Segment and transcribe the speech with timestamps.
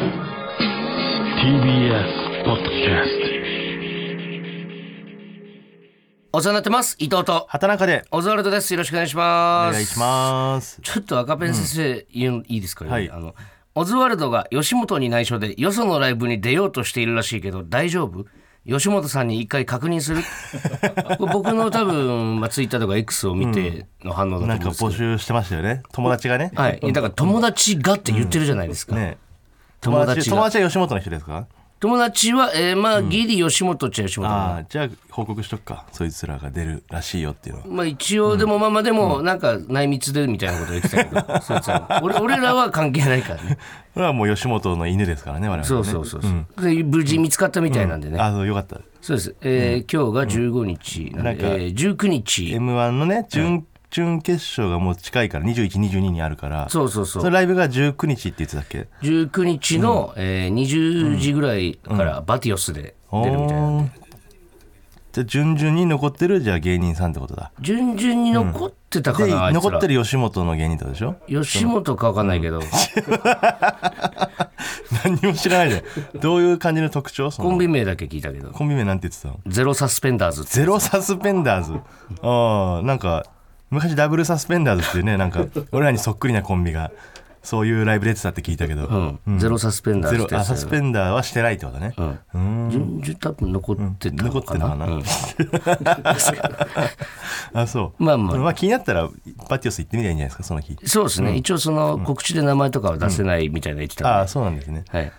[0.00, 0.06] TBS
[2.44, 3.08] ポッドキャス
[6.32, 6.96] お世話になってます。
[6.98, 7.44] 伊藤と。
[7.50, 8.06] 畑中で。
[8.10, 8.72] オズワルドです。
[8.72, 9.74] よろしくお願いしおます。
[9.74, 10.80] 願いします。
[10.80, 13.10] ちょっと赤ペン先生、言ういいですか、はい。
[13.10, 13.34] あの
[13.74, 18.24] オズワルドが吉本に内緒でよそのライブに出ようとしているらしいけど大丈夫？
[18.66, 20.22] 吉本さんに一回確認する？
[21.30, 25.82] 僕の多分、まあ、ツイッターとか X を見ての反応だと思なかうんんですけど、募集してましたよね。
[25.92, 26.52] 友達がね。
[26.54, 26.80] はい。
[26.80, 29.18] だから友達がって言ってるじゃないですか、ね
[29.80, 31.46] 友友達友達は吉本の人ですか？
[31.80, 35.86] 友達は、えーまあギリ吉本っちゃ吉本ああ、じゃあ報告しとくか。
[35.92, 37.60] そいつらが出るらしいよっていうの。
[37.62, 37.66] は。
[37.68, 43.56] まあ一応でもまあまあでもなんか内密でみたいなこと言ってたけど、 そいつら俺俺らは関係ないからね。
[43.94, 45.64] これはもう吉本の犬ですからね、我々はね。
[45.64, 48.78] そうそうそうそう、で無事見つかったみたいなんでね、あ、そうよかった。
[49.00, 52.42] そうです、えー今日が15日なんで、えー19日。
[52.58, 56.68] M1 のね、準、準決勝がもう近いから、21、22にあるから。
[56.68, 57.22] そうそうそう。
[57.22, 63.68] そのライブが19日って言ってたっけ？19日の、えー20時ぐらいからバティオスで出るみたいな。
[63.82, 63.92] んで、
[65.12, 67.50] じゃあ、順々に残ってる、じゃあ芸人さんってことだ。
[67.60, 69.60] 順々に残ってたかで、な、あいつら。
[69.62, 71.16] 残ってる吉本の芸人とでしょ？
[71.28, 72.60] 吉本か分かんないけど、
[75.04, 75.82] 何にも知らないで。
[76.20, 77.30] どういう感じの特徴？
[77.32, 77.48] その。
[77.48, 78.50] コンビ名だけ聞いたけど。
[78.50, 79.40] コンビ名なんて言ってたの？
[79.46, 81.72] ゼロサスペンダーズゼロサスペンダーズ。
[82.22, 83.24] ああ、なんか、
[83.70, 86.90] 昔ダブルサスペンダーズっていうね、なんか、 俺らにそっくりなコンビが、
[87.42, 88.86] そういうライブ出てたって聞いたけど、
[89.26, 91.94] うん、ゼロサスペンダーゼロ、あ、サスペンダーはしてないってことね。
[92.34, 96.22] うん、順々多分残ってた残のかな,、ってるのかな、うん。
[97.60, 98.04] あ、そう。
[98.04, 98.36] まあまあ。
[98.36, 99.08] まあ気になったら、
[99.48, 100.76] バティオス行ってみたらいいんじゃないですか、その日。
[100.84, 104.04] そうですね、一応その告知で名前とかは出せないみたいな言ってたん。
[104.04, 104.84] で、ああ、そうなんですね。
[104.90, 105.10] はい、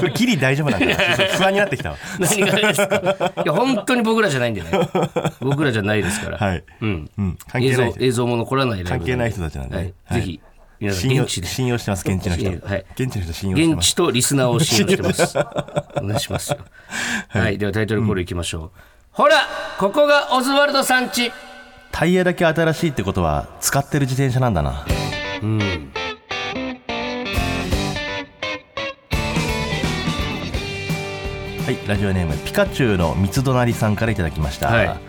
[0.00, 0.86] これギリ大丈夫なんだ。
[1.16, 1.96] ちょっと不安になってきたわ。
[2.18, 3.32] 何がですか？
[3.44, 4.68] いや本当に僕らじゃないんでね
[5.40, 6.64] 僕らじゃないですから、はい。
[6.80, 7.38] うん、うん。
[7.50, 8.04] 関映像係ない人。
[8.04, 10.40] 映像も残らないライブ関係ない人たちなんではいはいぜひ
[10.80, 12.66] 皆さん信用現地で信用してます、現地の人。
[12.66, 13.86] はい現地の人信用してます。
[13.86, 15.38] 現地とリスナーを信用してます。
[15.96, 16.58] お願いしますよ。
[17.28, 18.70] はい、ではタイトルコールいきましょう。
[19.10, 19.36] ほら、
[19.78, 21.32] ここがオズワルドさんち。
[21.90, 24.84] タイヤだけ新しいってことは、使ってる自転車なんだな。
[25.42, 25.90] うん。
[31.68, 34.68] はい、ラジオネームピカチュウの三つ隣さんからいただきました。
[34.68, 35.00] はい。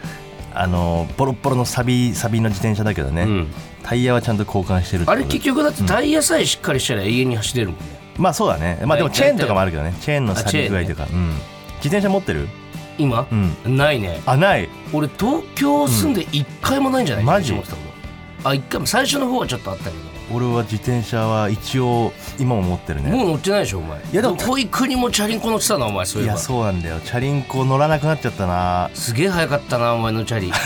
[0.53, 3.47] あのボロッボロのサビサビの自転車だけどね、ん。
[3.81, 7.86] タイヤはちゃんと交換してるあれ結局だってタイヤさえしっかりしたら永遠に走れるもんね。
[8.18, 8.78] まあそうだね。
[8.86, 9.94] まあでもはいチェーンとかもあるけどね。
[10.02, 12.50] チェーンのサビ具合とか、うん、自転車持ってる？
[12.97, 13.26] 今、
[13.66, 14.20] ないね。
[14.26, 14.68] あない。
[14.91, 17.53] 俺東京住んで一回もないんじゃない、マジ？
[17.53, 18.86] 自転車持ってたことあ、一回も。
[18.86, 20.09] 最初の方はちょっとあったけど。
[20.31, 24.00] 俺は自転車は一応今も持ってるねもう乗ってないでしょ、お前。
[24.00, 26.34] いやでもどこ行くにもチャリンコ乗ってたな、お前、そういえば。
[26.34, 30.51] いやそうなんだよチャリンコ乗らなくなっちゃったなすげえ早かったな、お前のチャリ。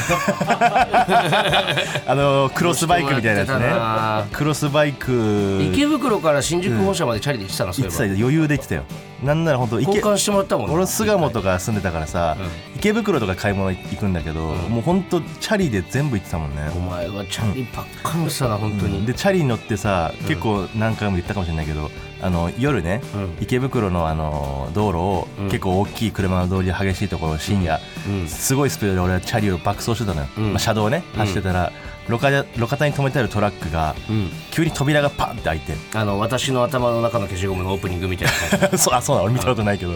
[2.06, 3.74] あのクロスバイクみたいなやつね
[4.36, 8.04] クロスバイク池袋から新宿本社までチャリで行ってたな、そういえば。
[8.06, 8.84] 余裕で行ってたよ
[9.24, 10.76] なんなら本当交換してもらったもんね。
[10.76, 12.38] 俺巣鴨とか住んでたからさ、
[12.76, 19.06] 池袋とか買い物行くんだけど、もうほんとチャリで全部行ってたもんね、お前はチャリばっかり乗ってたな、本当に。
[19.06, 21.90] でチャリ乗ってさ、結構何回も言ったかもしれないけど
[22.22, 23.38] あの夜ね、うん。
[23.42, 25.46] 池袋のあの道路を、うん。
[25.46, 28.28] 結構大きい車の通りで激しいところを深夜、うん。
[28.28, 30.54] すごいスピードで俺はチャリを爆走してたのよ、うん。
[30.54, 31.72] まあ、車道をね走ってたら、
[32.08, 35.74] 路肩路肩に止めてあるトラックがうん、急に扉がパンって開いて。
[35.94, 38.78] あの私の頭の中の消しゴムのオープニングみたいな感じ。
[38.84, 39.26] そうあそうなの。
[39.26, 39.94] 俺見たことないけど、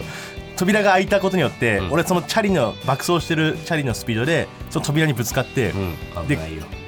[0.56, 1.92] 扉が開いたことによって、うん。
[1.92, 5.94] 俺そのチャリの爆走してるチャリのスピードでその扉にぶつかって、うん。
[6.26, 6.38] 危で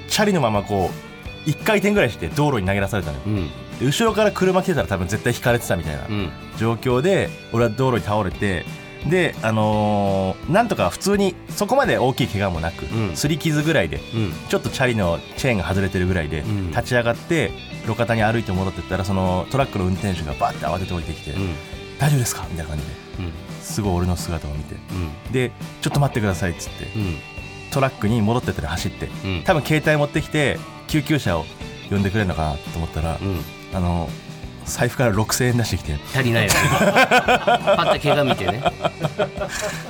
[0.09, 0.91] チャリのままこ
[1.47, 3.23] う1回転ぐらいして道路に投げ出されたのよ。
[3.27, 3.51] うん。
[3.79, 6.31] で後ろから車来てたら多分絶対引かれてたみたいなうん。
[6.59, 8.65] 状況で俺は道路に倒れて
[9.09, 13.17] であのーなんとか普通にそこまで大きい怪我もなくうん。
[13.17, 14.33] すり、傷ぐらいでうん。
[14.49, 16.71] ちょっとチャリのチェーンが外れてるぐらいで、ん。
[16.71, 17.51] 立ち上がって
[17.87, 21.55] 路肩に歩いて戻ってったらそのトラックの運転手がバッて慌てて降りてきて「うん。
[21.99, 22.91] 大丈夫ですか?」みたいな感じで
[23.21, 23.33] うん。
[23.63, 24.75] すごい俺の姿を見て
[25.29, 25.33] うん。
[25.33, 25.51] で
[25.81, 27.17] 「ちょっと待ってください」っつってうん。
[27.71, 29.43] トラックに戻ってったら走ってうん。
[29.45, 31.47] 多分携帯持ってきて救急車を
[31.89, 33.41] 呼んでくれるのかなと思ったら、うん。
[33.73, 34.09] あの
[34.71, 35.95] 財布から6000円出してきて。
[36.15, 38.63] 足りないよね パッと怪我見てね。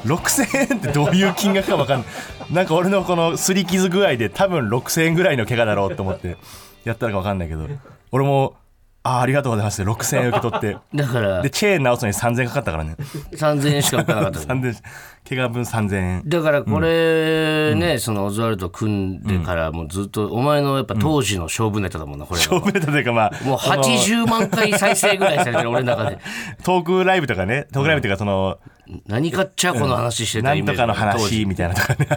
[0.05, 2.09] 6000円ってどういう金額か分かんない。
[2.51, 6.37] なんか俺のこの擦り傷具合で多分6000円ぐらいの怪我だろうと思って
[6.85, 7.69] やったのか分かんないけど
[8.11, 8.55] 俺も
[9.03, 9.83] ああありがとうございます。
[9.83, 10.77] って6000円受け取って。
[10.95, 12.97] だからでチェーン直すのに3000円かかったからね。
[13.33, 14.83] 3000円しか浮かなかったの 3000
[15.29, 16.23] 怪我分3000円。
[16.27, 22.47] だからこれね、そのオズワルド組んでからもうずっとお前のやっぱ当時の勝負ネタだもんなこれは。
[22.47, 26.19] 勝負ネタというかまあもうその80万回再生ぐらいされてる俺の中で。
[26.63, 27.67] トークライブとかね。
[27.73, 28.59] トークライブというかその、
[29.07, 30.65] 何かっちゃこの話してたなん。
[30.65, 31.23] とかのイメージ。
[31.23, 32.09] 当時話みたいなとかね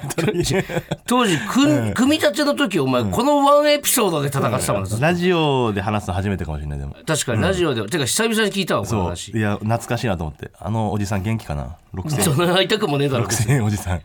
[1.05, 1.37] 当時。
[1.37, 6.95] 組組み立ての時お前このワンエピソードで戦ってたもんずっとラジオで話すの初めてかもしれないでも。
[7.05, 9.31] 確かにラジオで、てか久々に聞いたわこの話。
[9.31, 10.51] いや懐かしいなと思って。
[10.59, 13.53] あのおじさん元気かな？6000そんな会いたくもねえだろ別に。
[13.55, 14.01] 6000おじさん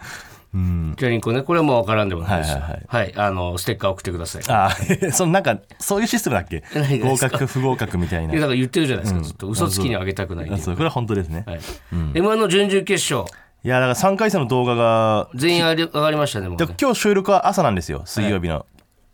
[0.54, 0.94] うん。
[0.96, 1.42] じゃあリンコね。
[1.42, 2.38] これはもう分からんでもない。
[2.38, 2.84] ですはいはい。
[2.88, 3.12] はい。
[3.16, 4.42] あのステッカー送ってください。
[4.48, 4.72] ああ
[5.12, 6.62] そのなんかそういうシステムだっけ？
[6.98, 8.32] 合格不合格みたいな。
[8.32, 10.74] いやだから言ってるじゃないですか、ずっと嘘つきにはあげたくないいそう。
[10.74, 11.60] これは本当ですね、はい。
[11.92, 13.28] m 1の準々決勝。
[13.64, 16.66] いやだから3回戦の動画が全員上がりましたねもうね。
[16.66, 18.02] で今日収録は朝なんですよ。
[18.06, 18.64] 水曜日の、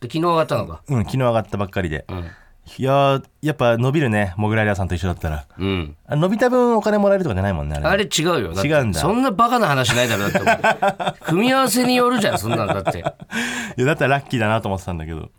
[0.01, 2.25] で昨日上がったのかうん昨日上がったばっかりで、ん
[2.79, 4.35] いやーやっぱ伸びるね。
[4.37, 5.47] モグライダーさんと一緒だったら。
[5.59, 5.97] うん。
[6.07, 8.53] あ伸びた分お金もらえるとかじゃないもんねあれあれ違うよ。
[8.53, 9.01] 違うんだ。
[9.01, 12.99] そんなバカな話ないだろだって組み合わせによるじゃんそんなんだって。
[13.77, 15.31] いやだったらラッキーだなと思ってたんだけど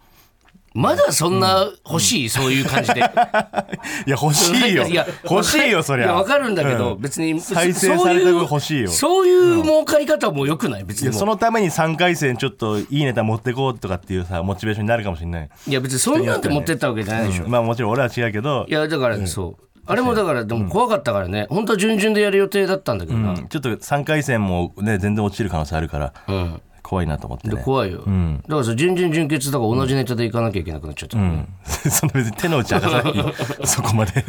[0.75, 2.99] まだそんな欲しい、そういう感じで。
[4.05, 4.85] いや 欲しいよ。
[5.23, 6.07] 欲しいよそりゃ。
[6.07, 7.01] いや分かるんだけど、うん。
[7.01, 8.89] 別に再生された分欲しいよ。
[8.89, 10.83] そういう儲かり方もよくない？
[10.83, 17.51] 別いやにそのために3回戦ちょっといいネタ持ってこうとかっていうさモチベーションになるかもしれない、いや別にそんなんて持ってったわけじゃないでしょ、うん。
[17.51, 18.65] まあもちろん俺は違うけど。
[18.67, 23.47] いやだからそう、あれもだからでも怖かったからね、本当は準々でやる予定だったんだけどな、うん。
[23.47, 26.13] ちょっと3回戦もね全然落ちる可能性あるから。
[26.27, 27.55] うん怖いなと思ってね。
[27.55, 28.43] で怖いよ、ん。
[28.43, 31.47] だからさ準々準決だから同じネタでいかなきゃいけなくなっちゃった、うん。
[31.65, 33.25] そんな別に手の内明かさなくていい
[33.63, 34.23] そこまで。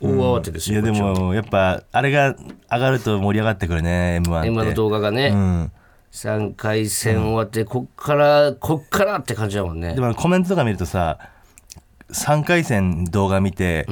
[0.00, 2.34] 大慌てですよ、いやでもやっぱあれが
[2.70, 4.50] 上がると盛り上がってくるね m 1って。
[4.50, 5.72] M1 の動画がね、うん。
[6.10, 9.94] 3回戦終わってこっからこっからって感じだもんね。
[9.94, 11.18] でもコメントとか見るとさ
[12.10, 13.86] 3回戦動画見て、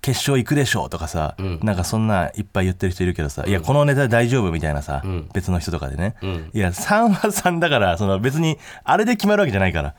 [0.00, 4.52] 決勝行くでしょうとかさ、なんかそんないっぱい言ってる人いるけどさ、いやこのネタ大丈夫？
[4.52, 5.02] みたいなさ、
[5.34, 6.14] 別の人とかでね、
[6.52, 9.94] いや3は3だからその別にあれで決まるわけじゃないから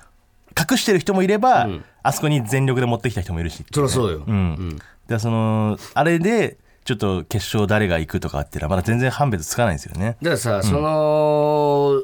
[0.57, 1.67] 隠してる人もいれば、
[2.01, 4.79] あそこに全力で持ってきた人もいるしそりゃそうよ、うん。
[5.07, 10.17] でそのあれでちょっと決勝誰が行くとかっていうのはまだ全然判別つかないんですよね。
[10.21, 12.01] だからさ、その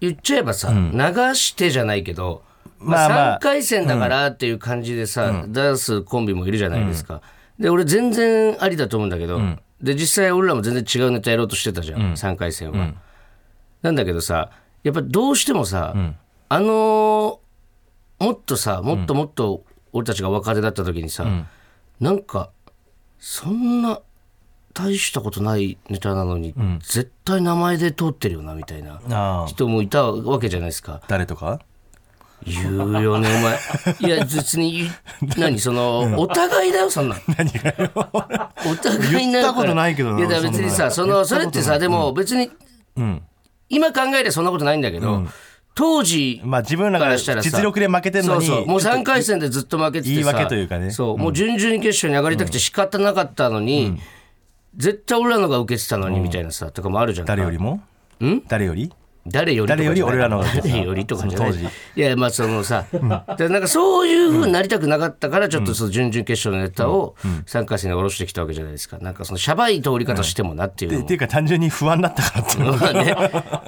[0.00, 2.42] 言っちゃえばさ、流してじゃないけど、
[2.78, 3.38] まあまあまあ。
[3.38, 7.22] 3回戦だからっていう感じでさ、出すコンビもいるじゃないですか、
[7.58, 9.40] で俺全然ありだと思うんだけど、
[9.80, 12.94] で実際俺らも全然違うネタやろうとしてたじゃん、3回戦は、
[13.82, 14.50] なんだけどさ
[14.82, 15.94] やっぱどうしてもさ、
[16.48, 17.38] あのー
[18.18, 19.62] もっとさもっともっと
[19.92, 21.26] 俺たちが若手だった時にさ、
[22.00, 22.50] なんか
[23.18, 24.00] そんな
[24.72, 29.46] 大したことないネタなのに、絶対名前で通ってるよなみたいなああ。
[29.48, 31.02] 人もいたわけじゃないですか。
[31.08, 31.60] 誰とか？
[32.46, 33.58] 言うよねお前。
[34.14, 34.88] いや別に
[35.36, 37.20] 何そのお互いだよそんなん。
[37.36, 37.90] 何がよ。
[37.94, 41.24] お互いにな言ったことないけどないや別にさその。
[41.24, 42.50] それってさでも別に、
[43.00, 43.22] ん。
[43.68, 45.26] 今考えればそんなことないんだけど、
[45.74, 50.90] 当時まあ自分らがからしたらさ実力で負けてるのにそうそうもうちょっと3回戦でずっと負けててさ言い訳というかね。
[50.92, 54.00] そうもう準々決勝に上がりたくて仕方なかったのに、
[54.76, 57.26] 絶対俺らのが受けてたのにみたいなさ、とかもあるじゃん。
[57.26, 57.80] か誰よりも？
[58.46, 58.92] 誰より？
[59.28, 61.54] 誰より誰より俺らの誰よりとかじゃない。
[61.54, 62.84] いやまあそのさ、
[63.36, 68.98] でなんかそういうふうになりたくなかったからちょっとその準々決勝のネタを3回戦で下ろしてきたわけじゃないですか。
[68.98, 71.04] なんかそのシャバい通り方してもなっていうのも。
[71.04, 73.16] っていうか単純に不安だったからっていうのまあ ね、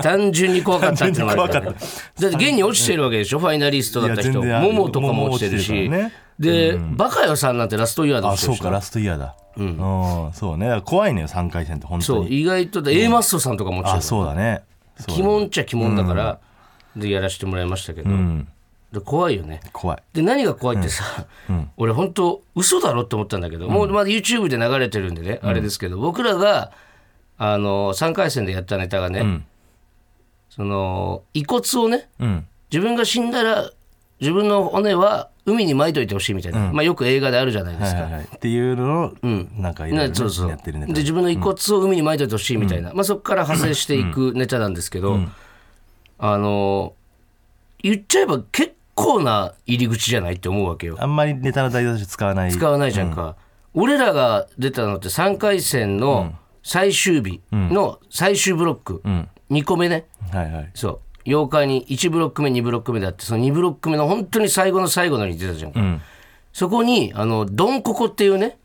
[0.03, 3.39] 単純に怖かったっていうのもあるから、だって現に落ちてるわけでしょ？
[3.39, 4.31] ファイナリストだった人。
[4.31, 5.73] いや全然あるモモとかも落ちてるし。
[5.73, 6.13] モモ落ちてるからね。
[6.39, 9.35] で、バカよさんなんてラストイヤーだあそうかラストイヤーだ。
[9.57, 10.31] うん。
[10.33, 10.81] そうね。
[10.85, 14.63] 怖いねよ3回戦って本当そうに意外と A マッソさんとかも落ちてあるそうだね
[15.09, 16.41] 鬼門っちゃ鬼門だから、
[16.97, 18.11] でやらせてもらいましたけど、
[18.93, 19.61] で怖いよね。
[19.73, 20.03] 怖い。
[20.13, 21.27] で何が怖いってさ、
[21.77, 26.73] 俺本当嘘だろって思ったんだけど、もうまだ YouTube で流れてるんでね、あれですけど僕らが
[27.37, 29.45] あの3回戦でやったネタがね、
[30.49, 32.47] その遺骨をねうん。
[32.71, 33.71] 自分が死んだら
[34.21, 38.03] 自分の骨は海に撒いといてほしいみたいな、まあ、よく映画であるじゃないですか。
[38.03, 38.29] はいはいはい。
[38.37, 40.47] っていうのをなんかいろいろそうそう。
[40.47, 45.19] でやってるね自分の遺骨を海に撒いといてほしいみたいな、まあ、そこから派生していくネタなんですけど、
[46.19, 46.95] あの
[47.83, 50.97] 言っちゃえば結構な入り口じゃないって思うわけよ。
[50.99, 52.51] あんまりネタの題材として使わない。
[52.51, 53.37] 使わないじゃんか、
[53.73, 59.01] 俺らが出たのって3回戦の最終日の最終ブロック、
[59.51, 60.07] 2個目ね。
[60.33, 60.71] はいはい。
[60.75, 65.73] そう妖怪に1ブロック目2ブロック目であってその2ブロック目の本当に最後の最後のに出たじゃん。
[65.73, 65.81] か、
[66.53, 68.59] そこにあのドンココっていうね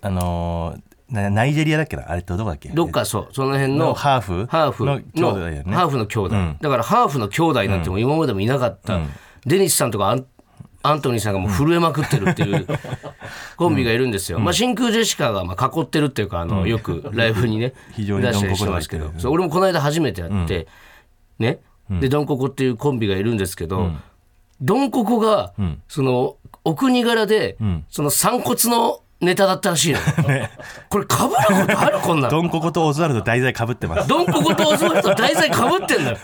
[0.00, 0.80] あのー
[1.14, 2.10] なナイジェリアだっけな？
[2.10, 2.68] あれってどこだっけ？
[2.68, 4.46] どっかそうその辺ののハーフ？
[4.46, 5.74] ハーフのの兄弟だよね。
[5.74, 9.00] ハーフの兄弟、だからハーフの兄弟なんてもう今までもいなかった、
[9.46, 10.14] デニスさんとか
[10.82, 12.66] アントニーさんがもう震えまくってるっていう
[13.56, 19.10] コンビがいるんですよ、まあ、真空ジェシカがまあ囲ってるっていうかあのよくライブにね 非常に出したりしてますけど。
[19.18, 20.66] そう俺もこの間初めてやって、
[21.38, 21.58] ね
[21.90, 23.90] でドンココっていうコンビがいるんですけど、
[24.60, 25.52] ドンココが、
[25.88, 27.56] そのお国柄で、
[27.88, 29.98] その散骨のネタだったらしいの、
[30.90, 34.08] これかぶることあるこんなんドンココとオズワルド題材かぶってます。
[34.08, 36.16] ドンココとオズワルド題材かぶってんのよ。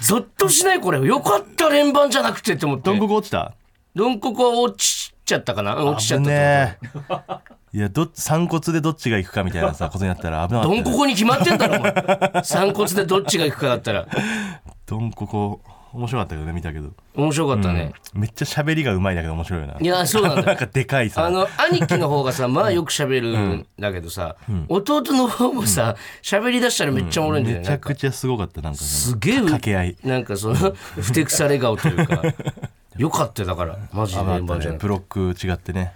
[0.00, 1.00] ゾッとしないこれ。
[1.00, 2.90] よかった連番じゃなくてって思って。
[2.90, 3.54] ドンココ落ちた？
[3.94, 5.76] ドンココ落ちちゃったかな？
[5.76, 6.78] うん落ちちゃったと思うね
[7.74, 10.82] いやどっ散骨でどっちが行くかみたいなさことになったら危なかったよね。
[10.84, 12.44] ドンココに決まってんだろお前。
[12.44, 14.06] 散骨でどっちが行くかだったら。
[14.84, 15.60] ドンココ
[15.94, 16.90] 面白かったけどね見たけど。
[17.14, 19.76] 面白かったね、めっちゃ喋りがうまいんだけど面白いよな。
[19.78, 20.40] いやそうなんだ。
[20.40, 21.24] よ なんかでかいさ。
[21.24, 24.36] あの兄貴の方がさ まあよく喋るんだけどさ、
[24.68, 29.96] 弟の方もさ喋り出したらめっちゃおもろいんだよね、めちゃくちゃすごかったなんかすげえ掛け合い。
[30.04, 32.22] なんかそのふてくされ顔というか。
[32.98, 33.78] よかったよだから。
[33.92, 34.86] マジで危なかった連番じゃなくて。
[34.86, 35.94] ねブロック違ってね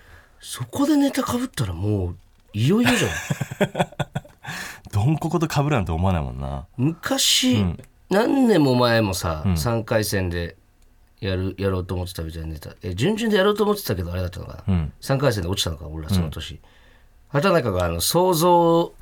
[0.48, 2.16] そこでネタかぶったらもう
[2.52, 3.10] いよいよじゃん。
[4.92, 6.66] ドンココと被るなんて思わないもんな。
[6.76, 7.64] 昔、
[8.10, 10.56] 何年も前もさ、3回戦で
[11.20, 12.76] やるやろうと思ってたみたいなネタ。
[12.84, 14.92] え準々でやろうと思ってたけどあれだったのかな、ん。
[15.00, 16.60] 3回戦で落ちたのか俺らその年、
[17.28, 18.92] 畑中があの想像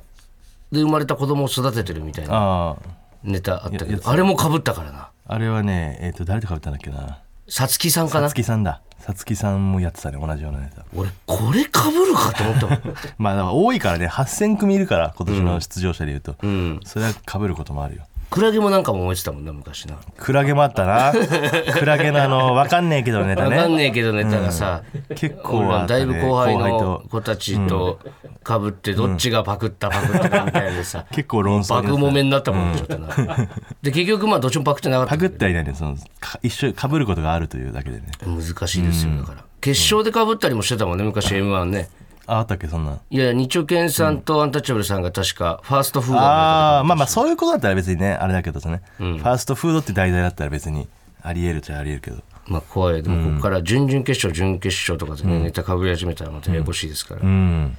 [0.71, 2.75] で生まれた子供を育ててるみたいな
[3.23, 5.11] ネタあったけどあれもかぶったからな。
[5.27, 7.19] あれはねえっ、と誰と被ったんだっけな。
[7.47, 8.29] さつきさんかな。
[8.29, 10.83] さつきさんださつきさんもやってたね同じようなネタ。
[10.95, 12.81] 俺これかぶるかと思ったもん。
[13.17, 16.79] まあ多いからね8000組いるから今年の出場者でいうと、うん。
[16.85, 19.97] それは被ることもあるよクラゲもなんかも燃えてたもんな昔な。
[20.17, 21.13] クラゲもあったな。
[21.79, 24.83] クラゲのあの分かんねえけどネタわかんねねえけどネタがさ、
[25.15, 26.05] 結構俺らあったね。
[26.05, 27.03] だいぶ後輩のと。
[27.09, 27.97] 子たちと
[28.43, 33.07] かぶってどっちがパクったパクったかみたいなでさ 結構論争もめになったもんねちょっとな。
[33.81, 35.11] で結局まあどっちもパクってなかった。
[35.11, 38.07] パクってはいないねそのか一緒に被ることがあるというだけでね。
[38.25, 39.45] 難しいですよだから。
[39.61, 41.87] 決勝でかぶったりもしてたもんね昔 m 1ね
[42.27, 50.87] ああったっけそんなんいや日曜健さんとアンタッチャブルさんが確かファーストフードをああまあまあそういうことだったら別にねあれだけどね、ファーストフードって題材だったら別に
[51.21, 52.23] ありえるっちゃありえるけど。
[52.47, 53.01] まあ怖い。
[53.01, 57.21] でもここから準々決勝準決勝とかでねネタかぶり始めたらまたややこしいですから。
[57.21, 57.77] うん。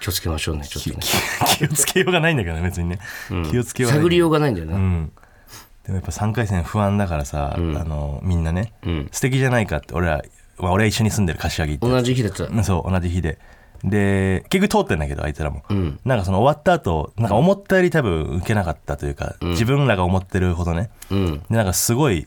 [0.00, 0.96] 気をつけましょうねちょっとね。
[1.46, 2.98] 気 気をつけようがないんだけどね別にね、
[3.50, 4.74] 気をつけようがない探りようがないんだよな。
[4.74, 5.12] うん。
[5.84, 8.72] でもやっぱ3回戦不安だからさ、あのみんなね、
[9.12, 10.22] 素敵じゃないかって俺ら、
[10.58, 12.44] まあ、俺は一緒に住んでる柏木って同じ日だった。
[12.44, 13.38] うんそう同じ日で
[13.84, 15.62] で結局通ってんだけどあいつらも、
[16.04, 20.90] なんかその終わった後なんか思ったより多分受けなかったというか、自分らが思ってるほどね。
[21.10, 21.38] うん。
[21.50, 22.26] でなんかすごい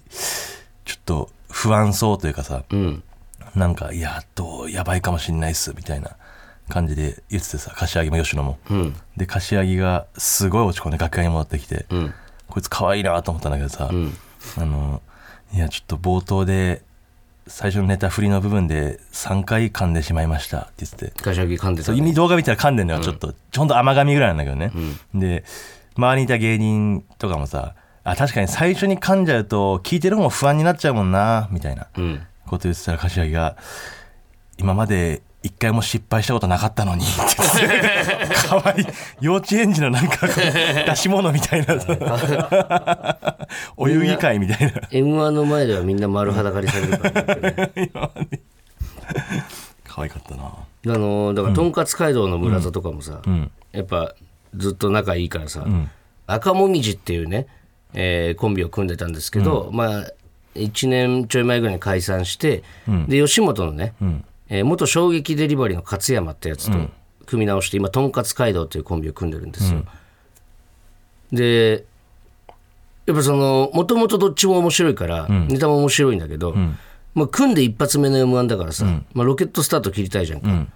[0.86, 3.04] ちょっと不安そうというかさうん。
[3.56, 6.16] なんかいやどうやばいかもしんないっすみたいな
[6.70, 8.96] 感じで言っててさ柏木も吉野も、うん。
[9.16, 12.14] で柏木がすごい落ち込んで楽屋に戻ってきて、うん。
[12.48, 14.14] こいつ可愛いなと思ったんだけどさ、ん。
[14.58, 15.02] あの
[15.54, 16.84] いやちょっと冒頭で
[17.48, 20.60] 最初のネタ振りの部分で3回噛んでしまいました。
[20.60, 21.12] って言って。
[21.12, 24.72] て柏木噛んでたそうね意味動画見たら噛んでんのよちょっと、ちょんと甘噛みぐらいなんだけどね、
[25.14, 25.44] で
[25.98, 32.22] 周りにいた芸人とかもさあ確かに最初に噛んじゃうと聞いてる方も不安になっちゃうもんなみたいなうん。
[32.46, 33.58] こと言ってたら柏木が
[34.58, 37.04] 今まで一回も失敗したことなかったのに。
[38.56, 38.86] わいい。
[39.22, 41.76] 幼稚園児のなんか出し物みたいな。
[43.78, 44.82] お遊戯会みたいな。
[44.92, 47.92] m 1の前ではみんな丸裸にされるからね。
[49.86, 50.44] 可愛かったな。
[50.46, 53.52] あのだからとんかつ街道の村田とかもさ、ん。
[53.72, 54.16] やっぱ
[54.56, 55.66] ずっと仲いいからさ、
[56.26, 57.48] 赤もみじっていうね、
[57.94, 60.12] えーコンビを組んでたんですけど、まあ
[60.56, 62.64] 1年ちょい前ぐらいに解散して、
[63.08, 63.94] で吉本のね、
[64.50, 66.78] えー元衝撃デリバリーの勝山ってやつと
[67.26, 69.84] 組み直して今とんかつ街道というコンビを組んでるんですよ、
[71.32, 71.86] で
[73.06, 76.56] やっぱそのもともとどっちも面白いから、ネタも面白いんだけど、
[77.14, 80.68] まあ、組んで一発目の m 1だからさ、まあ、ロケットスタート切りたいじゃんか、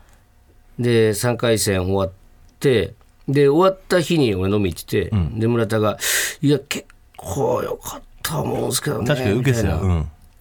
[0.79, 2.11] で3回戦終わっ
[2.59, 2.93] て
[3.27, 5.97] で終わった日に俺飲み行ってて、で村田が
[6.41, 6.85] 「いや結
[7.17, 9.57] 構良かったと思うんですけどね」確かに受け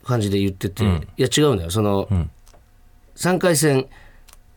[0.04, 1.70] 感じで言ってて、いや違うんだよ。
[1.70, 2.08] その、
[3.20, 3.86] 3回戦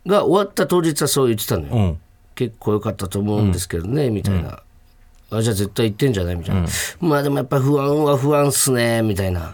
[0.08, 2.00] が終わった当日はそう言ってたのよ、うん。
[2.34, 4.64] 結構良かったと思うんですけどね、みたいな。
[5.32, 6.68] あじゃあ絶対言ってんじゃないみたいな、
[7.02, 9.52] まあでもやっぱ不安は不安っすねみたいな、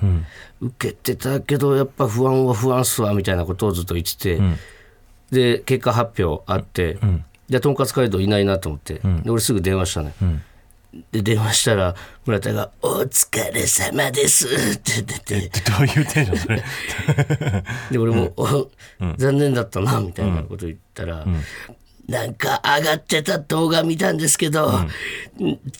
[0.59, 4.41] 受けてたけどやっぱ不安は不安っすわみたいなことをずっと言ってて、
[5.31, 6.99] で結果発表あって、
[7.47, 10.13] じゃあとんかつ街道いないなと思って、で俺すぐ電話したのよ、
[11.11, 15.49] で電話したら村田が「お疲れ様です」って言って。
[15.61, 16.63] てどういうテンションそれ？
[17.91, 18.67] で俺も、お
[19.17, 21.25] 残念だったなみたいなこと言ったら、
[22.07, 24.81] なんか上がってた動画見たんですけど、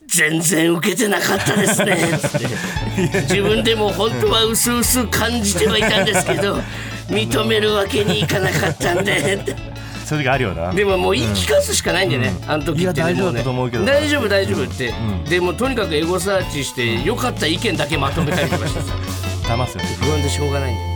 [0.08, 1.94] 全然受けてなかったですね。
[1.98, 3.22] って。
[3.22, 6.62] 自分でも本当は薄々感じてはいたんですけど
[7.08, 9.40] 認めるわけにいかなかったんで
[10.10, 10.74] そういう時あるよな。
[10.74, 14.96] でももう言い聞かすしかないんだよね、うん、あの時って大丈夫だと思うけど大丈夫大丈夫って、うん。
[14.96, 18.96] うん、でもとにかくエゴサーチして良かった意見だけまとめたりとかしてさ
[19.44, 19.84] 騙すよ。
[20.02, 20.74] 不安でしょうがない。
[20.74, 20.88] んだよ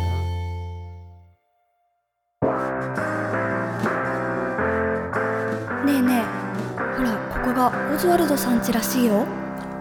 [5.85, 9.27] なねえねえほらここがオズワルドさん家らしいよ。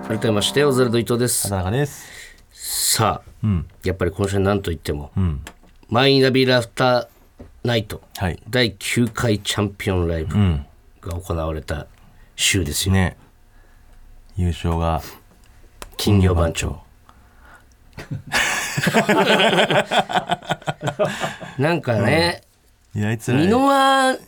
[0.09, 1.49] 改めましてオズワルド伊藤です。
[1.49, 2.05] 田中です。
[2.53, 5.41] さあ、うん、やっぱり今週なんといっても、うん、
[5.89, 7.12] マイナビラフター
[7.65, 8.03] ナイト。
[8.17, 8.43] はい。
[8.51, 10.67] 第9回チャンピオンライブうん。
[11.01, 11.87] が行われた
[12.37, 13.17] 週ですよ、ね。
[14.37, 15.01] 優勝が。
[15.97, 16.81] 金魚番長。
[21.59, 22.43] なんかね、
[22.95, 24.19] いやあいつ箕ら輪、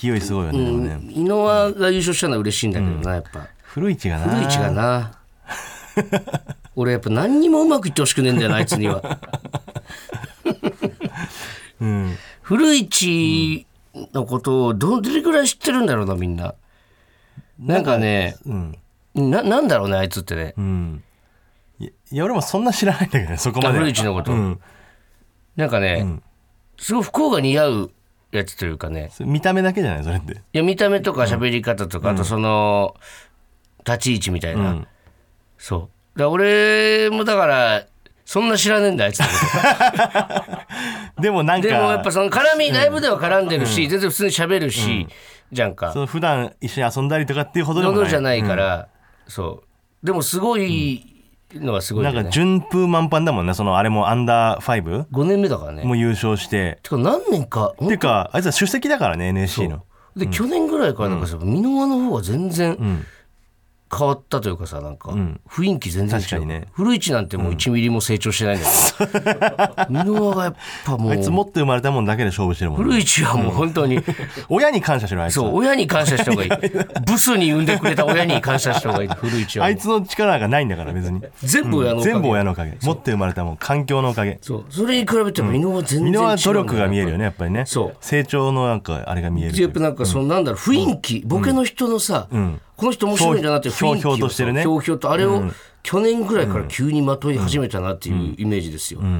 [0.00, 3.48] 勢いすごいよね,、箕輪が優勝したのは嬉しいんだけどな、やっぱ。
[3.62, 4.36] 古市がな。
[4.36, 5.12] 古市がな。
[6.76, 9.18] 俺やっぱ何にもうまくいってほしくねえんだよなあいつには。
[11.80, 13.66] うん古市
[14.12, 16.54] のことをどれぐらい知ってるんだろうなみんな。
[17.58, 18.78] なんかねうん。
[19.14, 20.54] ななんだろうねあいつってね。
[20.56, 21.04] うん。
[21.78, 23.78] いいや俺もそんな知らないんだけどね そこまで。
[23.78, 24.32] 古市のこと。
[24.32, 24.60] うん。
[25.56, 26.22] なんかね、ん。
[26.78, 27.90] すごい不幸が似合う
[28.32, 29.10] やつというかね。
[29.20, 30.32] 見た目だけじゃないそれって。
[30.32, 32.96] いや見た目とか喋り方とか、あとその
[33.84, 34.86] 立ち位置みたいな、うん。
[35.58, 36.18] そう。
[36.18, 37.86] だ俺もだから
[38.32, 39.32] そんな知らねえんだあいつのこ
[41.16, 45.06] と でもなんかでもやっぱその絡みライブでは絡んでるし、全然普通に喋るし、
[45.52, 45.92] じゃんか。
[45.92, 48.88] その普段一緒に遊んだりとかっていうほどでのもないどじゃないから、
[49.28, 49.62] そ
[50.02, 50.06] う。
[50.06, 51.04] でもすごい
[51.52, 55.84] のはすごいなんか順風満帆だもんねそのあれもアンダー5 5年目だからね。
[55.84, 56.78] も優勝して。
[56.82, 59.84] てか何年かっていうかあいつは出席だからね NSC の。
[60.16, 63.04] で、去年ぐらいからなんかさ箕輪の方が全然ん
[63.94, 65.40] 変わったというかさなんかん。
[65.48, 66.68] 雰囲気全然違う、ね。
[66.72, 69.22] 古市なんてもう1ミリも成長してないんだけど
[70.04, 70.54] 箕輪がやっ
[70.86, 72.84] ぱもあいつ持うって生まれたもんだけで勝負してるもんね。
[72.84, 74.00] 古市はもう本当に
[74.48, 75.44] 親に感謝しろあいつは。
[75.46, 76.50] そう親に感謝した方がいい。
[77.06, 79.08] ブスに産んでくれた親に感謝した方がいい。
[79.10, 81.20] 古市はあいつの力がないんだから別に。
[81.42, 82.12] 全部親のおかげ。
[82.12, 82.78] 全部親のおかげ。
[82.82, 83.56] 持って生まれたもん。
[83.56, 84.38] 環境のおかげ。
[84.40, 84.64] そう。
[84.70, 87.64] それに比べても箕輪は全然違う箕輪は努力が見えるよねやっぱりね。
[87.66, 87.96] そう。
[88.00, 89.70] 成長のなんかあれが見えるやう。
[89.70, 92.28] っぱなんかそのなんだろう雰囲気、ボケの人のさ、
[92.82, 94.62] この人面白いんだなって雰囲気ひょうひょうとしてるね。
[94.62, 95.44] ひょうひょうとあれを
[95.84, 99.12] 去年ぐらいから急にまとい始めたなっていうイメージですよ、だか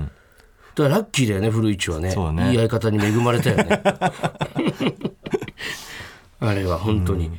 [0.76, 2.12] らラッキーだよね古市はね。
[2.33, 2.50] ね。
[2.50, 3.83] いい相方に恵まれたよね。
[6.40, 7.31] あれは本当に、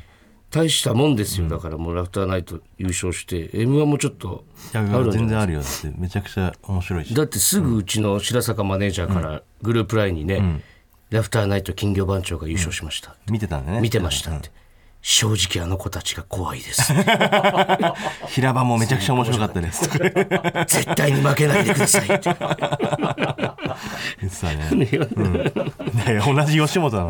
[0.50, 1.50] 大したもんですよ。
[1.50, 5.60] だからもうラフターナイト優勝して m 1もちょっとあるんじゃない全然あるよ。
[5.60, 7.14] だってめちゃくちゃ面白いし。
[7.14, 10.62] だってすぐうちの白坂マネージャーからグループラインにね、
[11.10, 13.82] ラフターナイト金魚番長が優勝しました、見てたんだね。
[13.82, 14.52] 見てましたって、
[15.06, 16.94] 正直あの子たちが怖いです。
[18.30, 19.90] 平場もめちゃくちゃ面白かったです。
[19.90, 22.04] 絶対に負けないでください。
[22.04, 22.22] って
[24.22, 24.70] 言ってたね、
[26.26, 27.10] うん、同じ吉本なの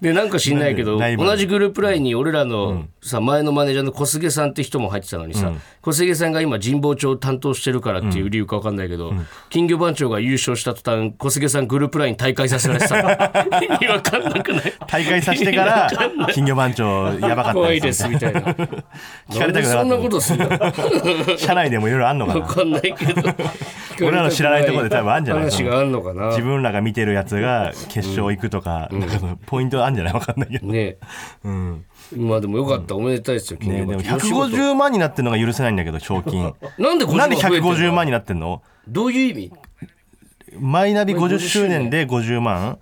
[0.00, 9.14] で なんか知んないけど同じグループラインに俺らのさ前のマネージャーの小菅さんって人も入ってたのにさ、小菅さんが今神保町を担当してるからっていう理由か分かんないけど、
[9.48, 13.10] 金魚番長が優勝した途端小菅さんグループライン大会させられてたの。
[13.62, 14.72] 意味わかんなくない？
[14.86, 15.90] 大会させてから
[16.32, 18.40] 金魚番長やばかった怖いでですすみたいな。
[19.30, 20.34] 聞かれたくなそんなことす
[21.38, 22.40] 社内でもいろいろあんのかな？
[22.40, 23.22] 分かんないけど。
[24.00, 25.44] 俺らの知らないところで多分あんじゃない？
[25.44, 26.28] 話があんのかな？
[26.28, 30.14] 自分らが見てるやつが決勝行くとか,、なんかそのポイントあんじゃない？
[30.14, 30.96] わかんないけど、ね。
[31.44, 31.84] うん。
[32.16, 36.54] まあでもよかった、おめでたいですよ金ね、でも魚番長150万になってるのが許せないんだけど賞金。
[36.78, 38.62] なんで50なんで増えてんの？150万になってんの？
[38.88, 39.52] どういう意味？
[40.60, 42.78] マイナビ50周年で50万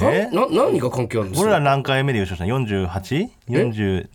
[0.00, 0.28] え？
[0.30, 1.42] な何が関係あるんです？
[1.42, 2.46] 俺らか何回目で優勝した？
[2.46, 4.08] の 48?40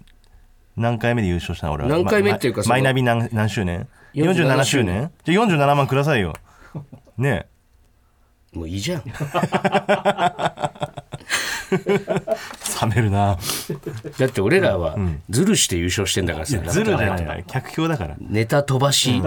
[0.78, 1.68] 何回目で優勝した？
[1.68, 5.12] の俺ら何回目っていうかマイナビ何何周年？47 47周年？
[5.24, 6.34] じゃあ47万くださいよ。
[7.18, 7.48] ね
[8.54, 9.04] もういいじゃん
[12.82, 13.38] 冷めるな。
[14.18, 14.98] だって俺らは
[15.30, 17.44] ズルして優勝してんだからさズルじゃない。
[17.48, 18.16] 客票だから。
[18.20, 19.22] ネタ飛ばし、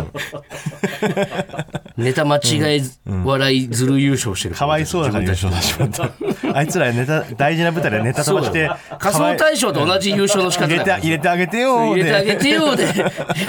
[1.97, 2.83] ネタ間違い、
[3.25, 6.11] 笑いずる優勝してるかわいそうだから優勝だしまった。
[6.55, 10.97] あいつらネタ大事な舞台でネタ飛ばして仮想大賞と同じ優勝の仕方入れだから。
[11.01, 12.85] て入れてあげてよ入れてあげでてよで。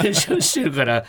[0.04, 1.04] 優勝してるから。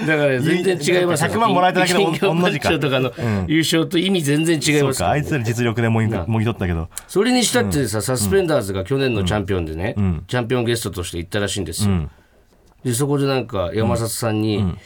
[0.00, 1.30] だから全然違いますよ。
[1.30, 2.78] 100万もらえただけで同じか。
[2.78, 3.12] とかの
[3.46, 6.88] 優勝と意味全然違いますそうかあいつら実力でもぎもぎ取ったけど。
[7.06, 9.94] それにしたってさ、サスペンダーズが去年のチャンピオンでね、
[10.28, 12.10] チャンピオンゲストとして行ったらしいんですよ。
[12.84, 14.76] でそこでなんか山里さんに、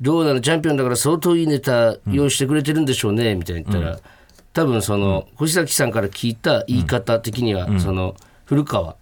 [0.00, 3.98] どうなのチャンピオンだから相当いいネタ用意してくれてるんでしょうね、みたいに言ったら、
[4.52, 8.96] 多分その星崎さんから聞いた言い方的には、その古川、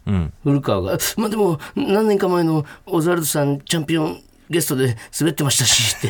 [0.45, 6.09] 古川が「まあでも何年か前のオズワルドさんチャンピオンゲストで滑ってましたし」って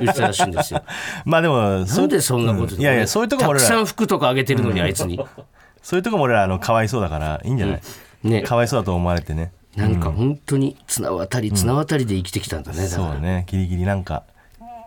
[0.00, 0.82] 言ってたらしいんですよ。
[1.24, 5.18] まあでもそなんでそんなこと、いやいやそういうとこたくさん服とかあげてるのにあいつに。
[5.86, 7.80] そういうとこも俺らあのかわいそうだからいいんじゃない、
[8.24, 8.42] ね。
[8.42, 9.52] かわいそうだと思われてね。
[9.76, 13.04] なんか本当に綱渡り綱渡りで生きてきたんだね、だから。
[13.04, 13.44] そうだね。
[13.46, 14.24] ギリギリなんか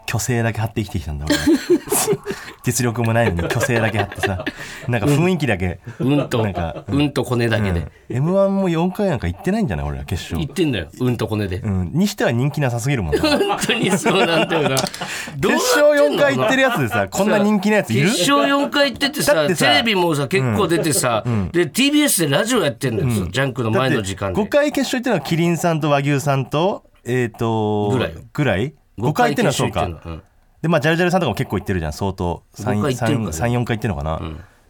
[0.10, 1.36] 虚勢だけ張って生きてきたんだ俺。
[1.36, 1.42] は
[2.64, 4.44] 実力もないのに虚勢だけ張ってさ
[4.88, 7.12] なんか雰囲気だけ、うんとなんかうん。
[7.12, 7.88] とコネだけで。
[8.10, 10.38] m 1も4回なんか行ってないんじゃない俺ら決勝。
[10.38, 11.58] 言ってんだようんとコネで。
[11.58, 14.76] うん、にしては人気なさすぎるもん本当にそうなんだよな。
[15.38, 16.18] どうな勝4ってんの？
[16.24, 18.10] 回行ってるやつでさこんな人気なやついる？
[18.12, 24.42] 決勝4回行っててさだってさテレビもさ結構出てさ、で TBS でラジオやってんだよ、ジャンクの前の時間で。
[24.42, 28.20] 5回決勝行ってるのはキリンさんと和牛さんとえっ、とぐらいよ。
[28.34, 28.74] ぐらい？
[29.00, 29.84] 5回行ってるのはそうか。
[29.86, 30.22] うん
[30.62, 31.94] でまあジャルジャルさんとかも結構行ってるじゃん。
[31.94, 34.20] 相当五回行ってるからね34回行ってるのかな、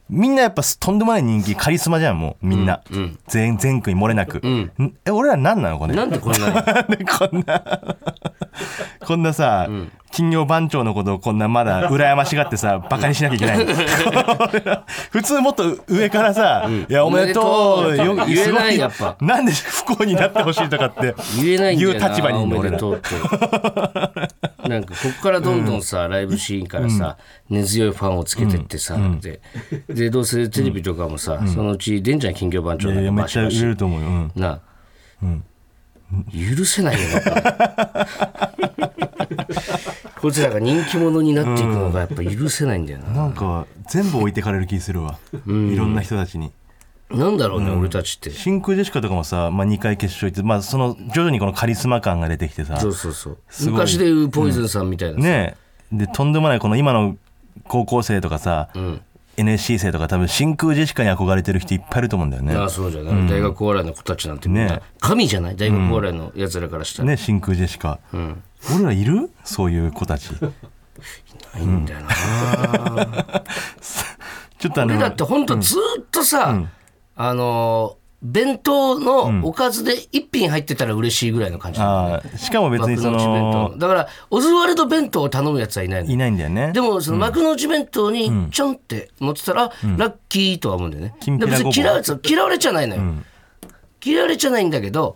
[0.08, 2.84] みんなやっぱとんでもない人気カリスマじゃんもうみんな、
[3.28, 4.72] 全全組漏れなく、ん。
[5.04, 5.96] え俺ら何なのこれ？
[5.96, 6.52] なんでこんな
[7.18, 7.64] こんな？
[9.04, 9.68] こんなさ、
[10.20, 13.58] 金曜番長のことをこんなまだ 羨ましがってさバカにしなきゃいけない
[15.12, 19.16] 普通もっと上からさ「いやおめでとう」よ言えないやっぱ。
[19.22, 23.10] なんで不幸になってほしいとかって言えないんだよな言う立場にいんの俺らおめでとうって。
[24.68, 27.18] なんかこっからどんどんさ、ライブシーンからさ、
[27.50, 29.40] 根強いファンをつけてってさ、で
[29.88, 34.32] でどうせテレビとかもさ、そのうち出んじゃん金魚番長なんかめっちゃ売れると思うよ、うん。
[34.36, 34.60] な
[36.58, 38.89] 許せないよな
[40.22, 46.52] こいつらが人気者になっていくのがやっぱ許せないんだよな、なんか全部置いてかれる気するわ、いろんな人たちに。
[47.10, 48.30] なんだろうね、俺たちって。
[48.30, 53.38] 真空ジェシカとかもさ、まあ、2回決勝行って、まあ、その徐々にこのカリスマ感が出てきてさそうそうそう。
[53.66, 55.58] 昔でいうポイズンさんみたいなさ、ね。
[55.92, 57.18] えでとんでもないこの今の
[57.64, 59.02] 高校生とかさ、ん。
[59.38, 62.54] NSC 生とか多分真空ジェシカに憧れてる人いっぱいいると思うんだよね。
[62.56, 64.82] ああそうじゃない、大学お笑いの子たちなんてみんな、ね。
[65.00, 65.56] 神じゃない？
[65.56, 68.44] 大学お笑いのやつらからしたら、ね真空ジェシカ、ん
[68.76, 69.30] 俺らいる？
[69.44, 70.30] そういう子たち。
[71.54, 72.10] ないんだよな、
[74.60, 76.62] ちょっとあの俺だってほんとずーっとさ、
[77.16, 86.74] あのー弁当のおかずで一品入ってたら嬉しいぐらいの感じなのあーしかも別にそ幕のだからオズワルド弁当を頼むやつはいないのいないんだよね。
[86.74, 91.16] でもその幕の内弁当にちょんって乗ってたら、ラッキーとは思うんだよね。
[91.22, 91.90] きん別に嫌
[92.44, 93.02] われちゃないのよ。
[94.04, 95.16] 嫌われちゃないんだけど、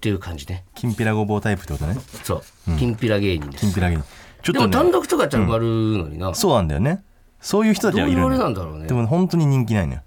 [0.00, 0.64] っていう感じね。
[0.74, 1.94] きんぴらごぼうタイプってことね。
[2.24, 2.78] そう。
[2.78, 2.96] きん。
[2.96, 3.66] ぴら芸人です。
[3.66, 4.04] きんぴら芸人。
[4.42, 5.66] ちょっでもとね単独とかやったら埋まる
[5.98, 6.34] のにな。
[6.34, 7.04] そうなんだよね
[7.42, 8.38] そういう人たちはいるのよ。
[8.38, 8.86] なんだろうね。
[8.86, 8.94] で。
[8.94, 10.00] も本当に人気ないのよ。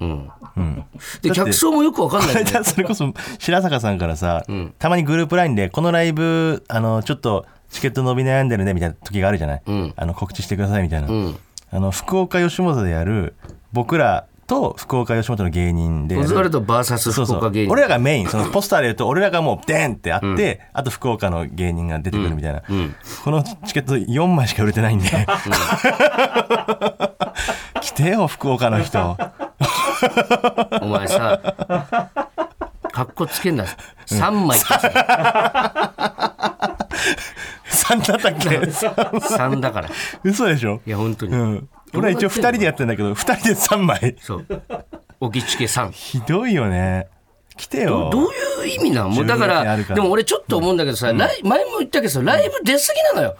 [0.00, 0.84] うん。
[1.22, 4.44] で、客層もよくわかんないんだよじゃあそれこそ白坂さんからさ、
[4.78, 9.94] たまにグループラインでこのライブあのちょっとチケット伸び悩んでるねみたいな時があるじゃない、ん。
[9.96, 11.38] あの告知してくださいみたいな、ん。
[11.70, 13.34] あの福岡吉本でやる
[13.72, 16.16] 僕らと福岡吉本の芸人で。
[16.16, 17.72] オズワルド VS 福岡芸人。
[17.72, 18.28] 俺らがメイン。
[18.28, 22.62] その ポスターで言うと俺らがもうデンってあって、あと福岡の芸人が出てくるみたいな、
[23.24, 25.08] このチケット4枚しか売れてないんで、
[27.80, 29.16] 来てよ福岡の人。
[30.80, 31.40] お前さ、
[32.92, 33.64] かっこつけんな。
[34.06, 35.92] 3枚ってさ
[37.90, 38.48] 3だったっけ？
[38.58, 39.88] 3だから。
[39.88, 39.90] い
[40.24, 40.80] 嘘でしょ？
[40.86, 41.32] や、本当に。
[41.32, 44.16] うん俺は一応2人でやってんだけど2人で3枚。
[44.20, 44.46] そう。
[45.20, 45.90] おきちけ3。
[45.90, 47.08] ひどいよね。
[47.56, 48.08] 来てよ。
[48.12, 48.26] どうい
[48.64, 49.10] う意味なん？
[49.10, 53.36] もうだからでも俺ちょっと思うんだけどさ、ライ前も言ったけどさライブ出過ぎなのよ、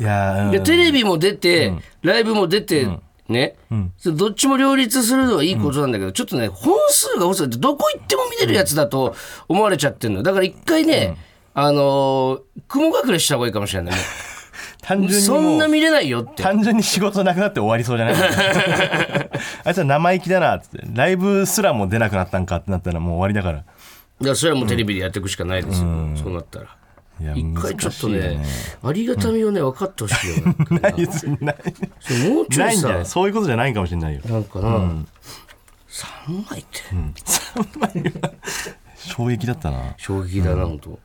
[0.00, 0.50] いやー、うん。
[0.50, 2.88] でテレビも出て、ライブも出て、
[3.28, 3.56] ね、
[3.96, 9.14] それどっちも両立するのはいいことなんだけど、ちょっとね本数が多すぎてどこ行っても見れるやつだと
[9.46, 10.24] 思われちゃってるの。
[10.24, 11.16] だから一回ね、
[11.54, 14.00] あのー雲隠れした方がいいかもしれないも
[14.82, 16.42] 単う純にそんな見れないよって。
[16.42, 18.14] 単純に仕事なくなって終わりそうじゃない？
[19.64, 20.80] あいつは生意気だなっつって。
[20.92, 23.58] ライブすらも出なくなったんかってなったらもう終わりだから。
[23.58, 26.66] だからそれはもうテレビでやっていくしかないですよ、そうなったら。
[27.20, 28.42] いや一回ちょっとね
[28.82, 31.36] ありがたみをね分かってほしいよ、 ないですない
[32.30, 33.06] もうちょないいんじゃさない？
[33.06, 34.20] そういうことじゃないかもしれないよ。
[34.26, 36.80] なんかな、3枚って、
[38.96, 39.94] 衝撃だったな。
[39.96, 40.98] 衝撃だな、本当。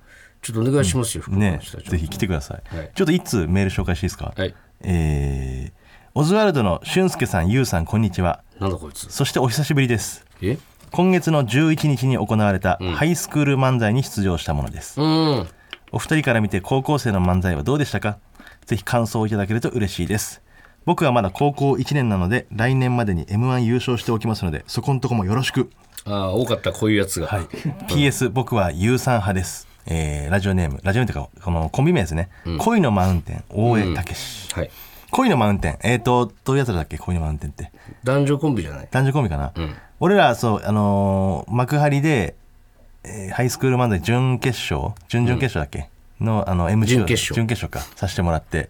[0.45, 4.53] ちょっとお願いしますよ、ねぜひ来てください、はいちょっといつメール紹介していいですか、はい。
[4.81, 8.43] えー、オズワルドの俊介さん、ゆうさん、こんにちは。
[8.60, 9.12] なんだこいつ。
[9.12, 10.23] そしてお久しぶりです。
[10.43, 10.60] え？
[10.91, 15.01] 今月の11日に行われたハイスクール漫才に出場したものです。
[15.01, 15.47] うん。
[15.91, 18.19] お二人から見て高校生の漫才はどうでしたか？
[18.67, 20.43] ぜひ感想をいただけると嬉しいです。
[20.86, 25.71] 僕はまだ高校1年なので、来年までに M1 優勝しておきますので、そこんとこもよろしく。
[26.05, 27.25] ああ、多かった、こういうやつが。
[27.25, 27.45] はい。
[27.88, 29.67] PS、僕は U さん派です。
[29.88, 32.30] えー、ラジオネーム、ラジオネームというか、このコンビ名ですね。
[32.60, 34.54] 恋のマウンテン、大江武史。
[34.56, 34.69] はい。
[35.12, 35.78] 恋のマウンテン。
[35.84, 36.98] えーと、どういうやつらだっけ？
[36.98, 37.71] 恋のマウンテンって。
[38.04, 38.88] 男女コンビじゃない？
[38.91, 39.54] 男女コンビかな、
[40.00, 42.36] 俺らそうあのー幕張で、
[43.04, 44.93] えーハイスクール漫才準決勝？
[45.08, 48.69] 準々決勝だっけ、のあの MC を準決勝準決勝かさせてもらって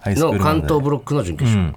[0.00, 1.74] ハイスクーのル漫才関東ブロックの準決勝。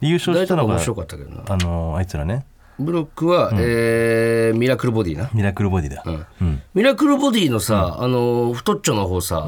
[0.00, 1.42] で優勝したのが大体面白かったけどな。
[1.48, 2.46] あのーあいつらね
[2.78, 5.30] ブロックは、えーミラクルボディな。
[5.32, 6.02] ミラクルボディだ、
[6.40, 6.62] うん。
[6.74, 9.46] ミラクルボディのさ、あのー太っちょの方さ、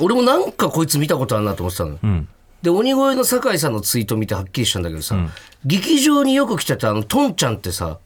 [0.00, 2.26] 俺もなんかこいつ見たことあるなと思ってたの
[2.62, 5.16] で鬼越の酒井さんのツイート見てはっきりしたんだけどさ、
[5.64, 7.98] 劇場によく来てたあのトンちゃんってさ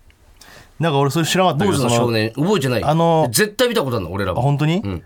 [0.79, 2.85] なんか俺それ知らなかったけ坊どその主の少年覚えてない？
[2.85, 4.41] あの絶対見たことあるの俺らも。
[4.41, 5.03] あ本当に、ん。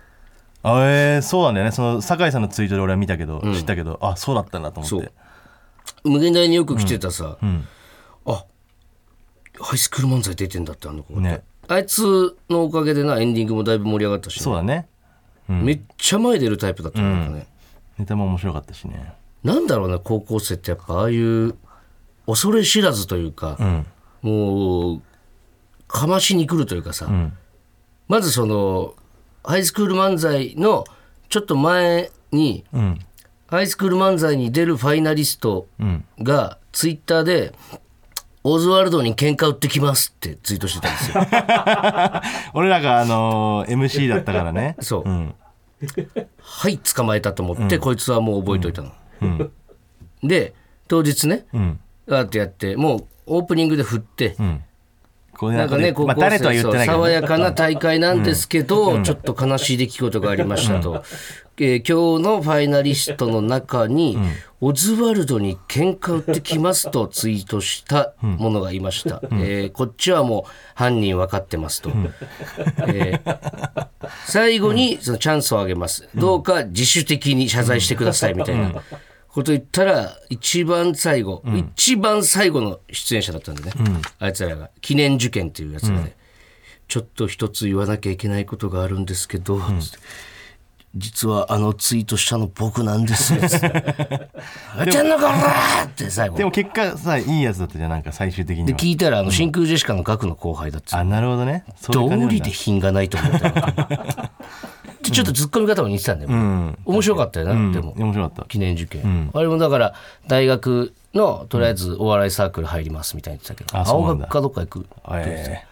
[0.62, 1.72] あえー、そうなんだよね。
[1.72, 5.12] その酒井さんのツイートで俺は見たけど、知ったけどあそうだったんだと思って。
[6.04, 7.66] 無限大によく来てたさ、ん。
[8.26, 8.44] あ
[9.60, 11.20] ハイスクール漫才出てんだってあの子が。
[11.20, 11.42] ね。
[11.68, 14.86] あいつのおかげでなエンディングもだいぶ盛り上がったしね、そうだね。
[15.48, 17.46] めっちゃ前出るタイプだったんだね、
[17.98, 19.14] ネタも面白かったしね。
[19.42, 21.54] なんだろうね高校生ってやっぱああいう
[22.26, 23.86] 恐れ知らずというか、うん。
[24.22, 25.02] もう
[25.86, 27.36] かましに来るというかさ、ん。
[28.08, 28.94] まずその
[29.42, 30.84] ハイスクール漫才の
[31.28, 32.98] ちょっと前にうん。
[33.46, 36.04] ハイスクール漫才に出るファイナリストうん。
[36.20, 37.54] がツイッターで
[38.44, 41.26] 「オズワルドに喧嘩売ってきます」ってツイートしてたんですよ。
[42.54, 44.76] 俺らがあのー MC だったからね。
[44.80, 45.08] そう。
[45.08, 45.34] うん。
[46.40, 48.92] はい捕まえたと思って、こいつはもう覚えといたの。
[50.22, 50.54] で
[50.88, 51.80] 当日ねうん。
[52.08, 54.62] あーってやってもうオープニングで振って、うん
[55.44, 61.02] これなんかね、高まあ、校生誰とは言ってないけど、ね、そう爽やかな大会なんですけど、ちょっと悲しい出来事がありましたと。
[61.56, 64.18] えー今日のファイナリストの中に、
[64.60, 69.20] オズワルドに喧嘩売ってきますとツイートしたものがいました。
[69.30, 71.90] えーこっちはもう犯人分かってますと。
[72.88, 73.88] えー
[74.26, 76.08] 最後にそのチャンスをあげます。
[76.14, 78.82] どうか自主的に謝罪してくださいみたいな
[79.34, 81.42] こと言ったら、一番最後、
[81.76, 83.72] 一番最後の出演者だったんでね、
[84.20, 84.70] あいつらが。
[84.80, 86.14] 記念受験っていうやつがね、
[86.86, 89.60] ちょっと一つ言わなきゃいけないことがあるんですけど、
[90.94, 93.40] 実はあのツイートしたの僕なんですよ。
[94.78, 96.36] あちゃんのかなって最後。
[96.38, 96.44] で。
[96.44, 100.94] も結果さいいやつだったじゃんなんか最終的にでは聞いたらあの真空ジェシカの学の後輩だって。
[100.94, 101.64] あなるほどね。
[101.80, 102.28] そういう感じなんだ。
[102.28, 104.30] 道理で品がないと思った
[105.14, 106.78] ちょっと突っ込み方も似てたんだよ、うん。
[106.84, 107.72] 面白かったよな、うん。
[107.72, 107.94] でも。
[107.96, 108.44] 面白かった。
[108.48, 109.94] 記念受験、あれもだから
[110.26, 114.26] 大学のとりあえずお笑いサークル入りますみたいに言ってたけど、うなんだ。
[114.26, 115.64] 学かどっか行くえ。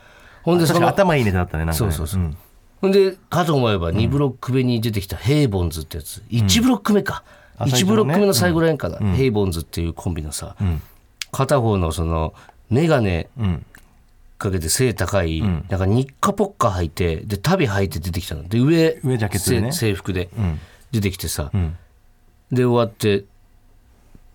[0.42, 1.92] ほんでその頭いいネタだったねなんかね。
[1.92, 2.22] そうそうそう。
[2.22, 2.37] ん。
[2.81, 6.22] ほんでかと思えば2ブロック目に出てきたヘイボンズってやつ。
[6.31, 7.22] 1ブロック目か、
[7.57, 10.57] あ1ブロック目の最後らへんかな、ヘイボンズっていうコンビのさ、
[11.31, 12.35] 片方のその
[12.70, 13.66] 眼鏡うん
[14.42, 18.46] かけて背高い、なんかニッカポッカ履いてで旅履いて出てきたの。
[18.48, 19.72] で上上ジャケットでね。
[19.72, 20.59] せ制服でん。
[20.90, 21.76] 出てきてさ、ん。
[22.50, 23.24] で終わって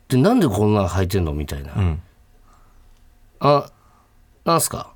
[0.07, 2.01] でなんでこんなん履いてんのみたいな、ん。
[3.39, 3.69] あ
[4.45, 4.93] なんすか？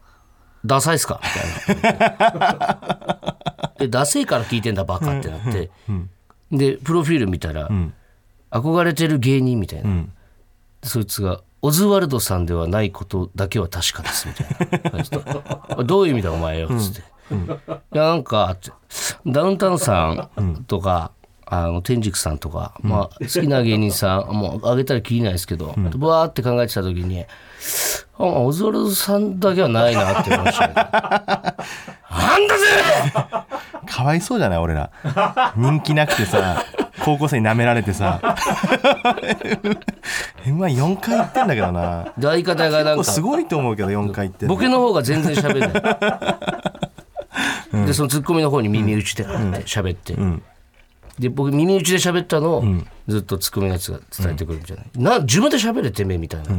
[0.66, 1.20] ダサいっすか？
[1.68, 3.76] みたいな。
[3.80, 5.70] でダセいから聞いてんだバカってなって、
[6.52, 7.70] でプロフィール見たら、
[8.52, 10.06] 憧れてる芸人みたいな、
[10.84, 17.02] そいつがオズワルドさんではないことだけは確かですみたいなどういう意味だお前よ」っつって
[17.94, 18.58] 「いやなんか
[19.26, 21.12] ダウンタウンさんとか、
[21.46, 27.26] あの天竺さんとか、まあ、好きな芸人さん もうあげたらきりないですけど、ブワーって考えてた時に
[28.18, 30.74] あオズワルドさんだけはないなって思いましたね。
[32.10, 32.66] なんだぜ！
[33.88, 34.92] かわいそうじゃない俺ら。
[35.58, 36.64] 人気なくてさ
[37.04, 38.20] 高校生に舐められてさ。
[40.46, 42.14] M14 回行ってんだけどな。
[42.18, 43.04] で相方がなんか。
[43.04, 46.72] すごいと思うけど4回行ってボケの方が全然喋んない。
[47.86, 50.16] でそのツッコミの方に耳打ちでって喋って、
[51.20, 52.64] で僕耳打ちで喋ったのを
[53.08, 56.54] ずっとツッコミのやつが伝えてくるみたいな,、な自分で喋れてめえみたいな、そ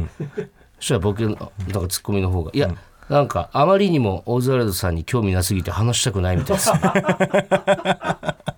[0.79, 1.51] したら僕のなんか
[1.87, 2.75] ツッコミの方が「いや、
[3.09, 6.71] なんかあまりにもオズワルドさんに興味なすぎて話したくないみたいです、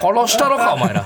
[0.00, 1.04] 殺したのかお前ら。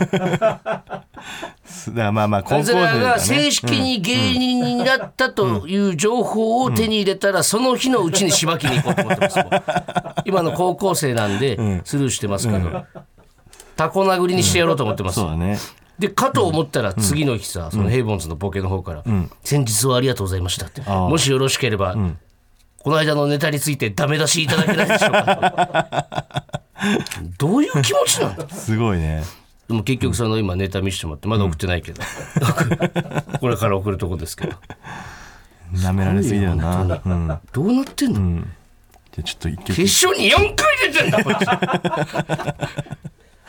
[1.94, 9.38] だまあまあ高校生だねが正式に芸人になったという情報を手に入れたらその日のうちにしばきに行こうと思ってます。
[10.24, 12.84] 今の高校生なんでスルーしてますけど
[13.76, 15.22] タコ殴りにしてやろうと思ってます。
[15.36, 15.58] ね。
[15.98, 19.04] でかと思ったら次の日さそのヘイボンズのボケの方から
[19.44, 20.80] 「先日はありがとうございました」って。
[20.82, 21.96] もしよろしければ
[22.82, 26.63] この間のネタについてダメ出しいただけないでしょうかと
[27.38, 29.22] どういう気持ちなんだすごいね。
[29.68, 32.02] でも結局その今ネタ見せてもらってまだ送ってないけど、
[33.40, 34.56] これから送るとこですけど。
[35.72, 37.38] 舐められすぎだよなうん。
[37.52, 39.66] どうなってんの、じゃあちょっと一曲。
[39.74, 41.44] 決勝に4回出てんだこいつ。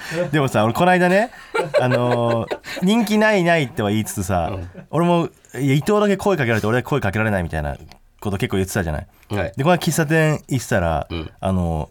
[0.32, 1.32] でもさ俺この間ね
[1.82, 4.56] あのー人気ないないっては言いつつさ、
[4.92, 7.76] 俺もいや伊藤だけ声かけられて俺だけ声かけられないみたいな
[8.20, 9.08] こと結構言ってたじゃない。
[9.30, 9.54] はい。
[9.58, 11.30] でこの間喫茶店行ってたら、ん。
[11.40, 11.90] あの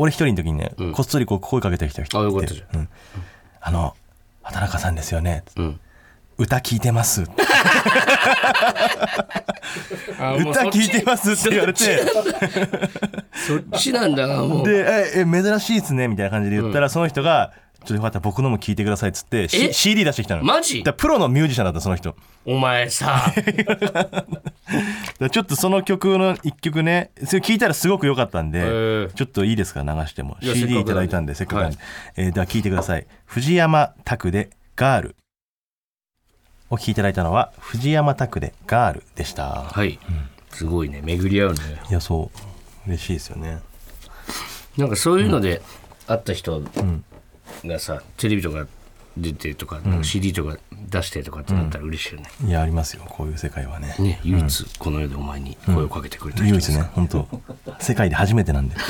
[0.00, 2.80] 俺一人の時にね、こっそりこう声かけてきた人あったじゃん。
[2.80, 2.88] うん。
[3.60, 3.94] あの
[4.42, 5.80] 畑中さんですよね、うん。
[6.38, 7.24] 歌聞いてます。
[7.28, 7.40] 歌
[10.70, 12.02] 聞いてますって言われて。
[13.34, 14.66] そっちなんだなもう。
[14.66, 14.86] で
[15.16, 20.44] ええ珍しいっすねみたいな感じで言ったら、その人がちょっとよかったら僕のも聞いてくださいっつって、え？C、CD 出してきたの。
[20.44, 20.78] マジ？
[20.78, 22.16] だからプロのミュージシャンだったその人。
[22.46, 23.34] お前さ。
[23.36, 24.24] ら
[25.30, 29.82] ちょっとその曲の一曲ねそれ聞いたらすごく良かったんで、ーちょっといいですか？
[29.82, 30.36] 流しても。
[30.40, 31.82] CD いただいたんでせっかくなんで、は
[32.16, 33.06] えーでは聞いてください。
[33.26, 35.16] 藤山拓で「ガール」
[36.70, 39.62] お聞きいただいたのは藤山拓で「ガール」でした。
[39.64, 39.98] はい、
[40.50, 41.00] すごいね。
[41.02, 41.60] 巡り合うね。
[41.90, 42.88] いやそう。
[42.88, 43.58] 嬉しいですよね。
[44.76, 45.60] なんかそういうので
[46.06, 46.62] 会った人
[47.64, 48.66] がさ、テレビとか
[49.16, 50.56] 出てとかなんか CD とか
[50.88, 53.04] 出してとかってなったら嬉しいよね、いやありますよ。
[53.08, 53.94] こういう世界はね。
[53.98, 57.28] ね唯一この世でお前に声をかけてくれた人唯一ですね本当
[57.78, 58.76] 世界で初めてなんで。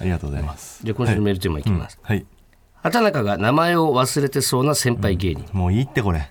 [0.00, 0.80] ありがとうございます。
[0.82, 2.26] じゃあ今週のメールテーマいきます、はい。
[2.82, 6.28] 畑中が名前を忘れてそうな先輩芸人、もういいってこれ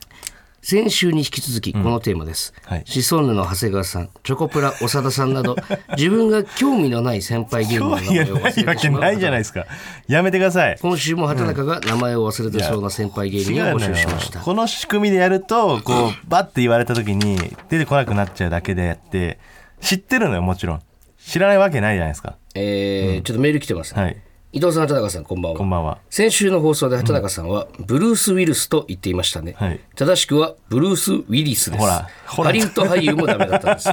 [0.63, 2.83] 先週に引き続きこのテーマです、はい。
[2.85, 5.55] シソンヌの長谷川さんチョコプラ長田さんなど
[5.97, 9.65] 自分が興味のない先輩芸人の名前を忘れてしまうないわけないじゃないですか。
[10.07, 10.77] やめてください。
[10.79, 17.37] 今週も畑中が名前を忘れてそうな先輩芸人を募集しました、この仕組みでやるとこうバッて言われた時に
[17.69, 19.39] 出てこなくなっちゃうだけであって
[19.81, 20.81] 知ってるのよもちろん。
[21.25, 22.35] 知らないわけないじゃないですか。
[22.53, 24.17] えーちょっとメール来てます、はい
[24.53, 25.57] 伊藤さん畑中さんこんばんは。
[25.57, 25.97] こんばんは。
[26.09, 29.79] 先週の放送で畑中さんは、ブルース・ウィルスと言っていましたね、はい。
[29.95, 31.81] 正しくはブルース・ウィリスです。
[31.81, 32.47] ほらほら。
[32.47, 33.89] ハリウッド俳優もダメだったんです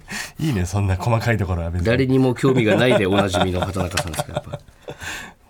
[0.42, 1.86] いいねそんな細かいところは別に。
[1.86, 4.60] 誰にも興味がないでおなじみの畑中さんですからやっぱ。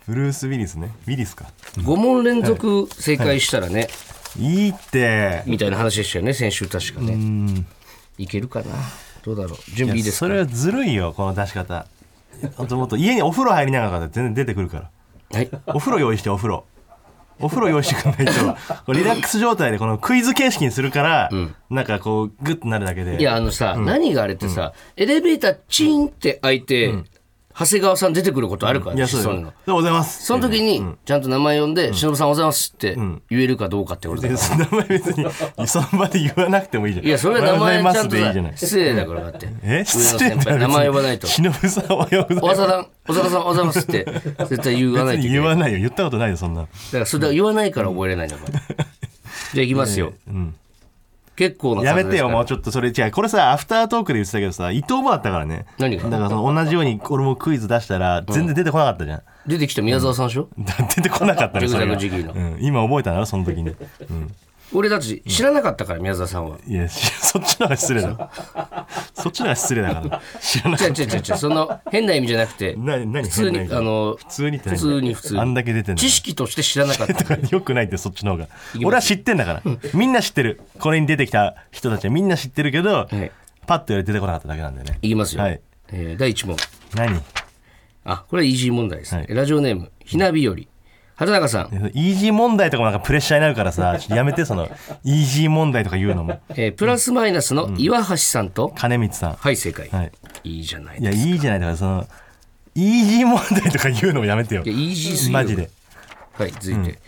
[0.08, 0.90] ブルース・ウィリスね。
[1.06, 1.46] ウィリスか。
[1.76, 3.86] 5問連続正解したらね、
[4.36, 4.68] い。
[4.68, 4.70] い。
[4.70, 5.44] って。
[5.46, 7.64] みたいな話でしたよね先週確かね。
[8.18, 8.66] いけるかな。
[9.22, 9.58] どうだろう。
[9.72, 10.26] 準備いいですか？
[10.26, 11.86] それはずるいよこの出し方
[12.56, 14.90] ほんともっと家にお風呂入りながら全然出てくるから。
[15.38, 15.50] はい。
[15.66, 16.64] お風呂用意してお風呂。
[17.40, 18.34] お風呂用意してくんない
[18.84, 21.30] とリラックス状態でこのクイズ形式にするから、
[21.70, 23.20] なんかこうグッとなるだけで。
[23.20, 26.92] いやあのさ、何があれってさ、エレベーターチンって開いて、
[27.58, 29.34] 長谷川さん出てくることあるからね、いやそうだよ。
[29.34, 29.48] シソンヌの。
[29.48, 30.24] おはようございます。
[30.24, 32.94] その時に、ちゃんと名前呼んで、忍さんおはようございますって
[33.28, 35.26] 言えるかどうかってことだでよその名前別に
[35.66, 37.06] その場で言わなくてもいいじゃん。
[37.06, 39.48] いや、それは名前ちゃんとさ失礼だからだって。
[39.64, 39.68] え？
[39.68, 41.26] 上の失礼先輩、名前呼ばないと。
[41.26, 42.60] 忍さんおはようございます。
[42.60, 44.06] おささん、おささん、おはようございますって、
[44.48, 45.32] 絶対言わないといにない。
[45.32, 45.78] 言わないよ。
[45.80, 46.60] 言ったことないよそんな。
[46.62, 48.60] だから、それは言わないから覚えれないんだから。
[49.54, 50.12] じゃあ行きますよ。
[51.38, 53.12] 結構なやめてよもうちちょっとそれ違う。
[53.12, 55.66] これさアフタートークで言ってたけどさ伊藤もだったからね。
[55.78, 56.10] 何が？
[56.10, 60.48] だからその同じように俺もクイズ出したら全然出てこなかったじゃん、出てきた宮沢さんでしょ？
[60.58, 64.34] だ出てこなかったねそれうん、今覚えたなその時に、うん、
[64.72, 66.58] 俺だって知らなかったから、宮沢さんは。
[66.66, 68.08] いやしそっちの方が失礼だ。
[68.08, 68.30] ろ
[69.14, 70.22] そっちの方が失礼だから。
[70.40, 74.78] 知らなかっ違う違う違う違う、その変な意味じゃなくて、た な何普通に、あの、普通に普何？
[74.78, 75.34] 通に普通。
[75.34, 77.34] にあんだけ出てんの知識として知らなかった。
[77.50, 78.48] よくないってそっちの方が。
[78.84, 79.62] 俺は知ってんだから。
[79.94, 80.60] みんな知ってる。
[80.78, 83.30] これに出てきた人たちはみんな知ってるけど、はい。
[83.66, 84.98] パッと言われて出てこなかっただけなんだよね。
[85.02, 85.42] いきますよ。
[85.42, 85.60] はい。
[85.92, 86.56] えー第1問。
[86.94, 87.20] 何？
[88.04, 89.22] あ、これはイージー問題ですね。
[89.22, 89.34] はい。
[89.34, 90.68] ラジオネーム、ひなびより。
[91.18, 94.68] 畑中さん、イージー問題とかもなんかプレッシャーになるからさ ちょっとやめてその
[95.02, 99.88] イージー問題とか言うのもえープラスマイナスの岩橋さんと、金光さんはい、正解。
[99.90, 100.12] はい
[100.44, 101.28] いいじゃないいやですか。
[101.28, 102.06] いいじゃないだからその
[102.74, 105.70] イージー問題とか言うのもやめてよいや、イージーすぎるマジで。
[106.34, 106.98] はい、続いて。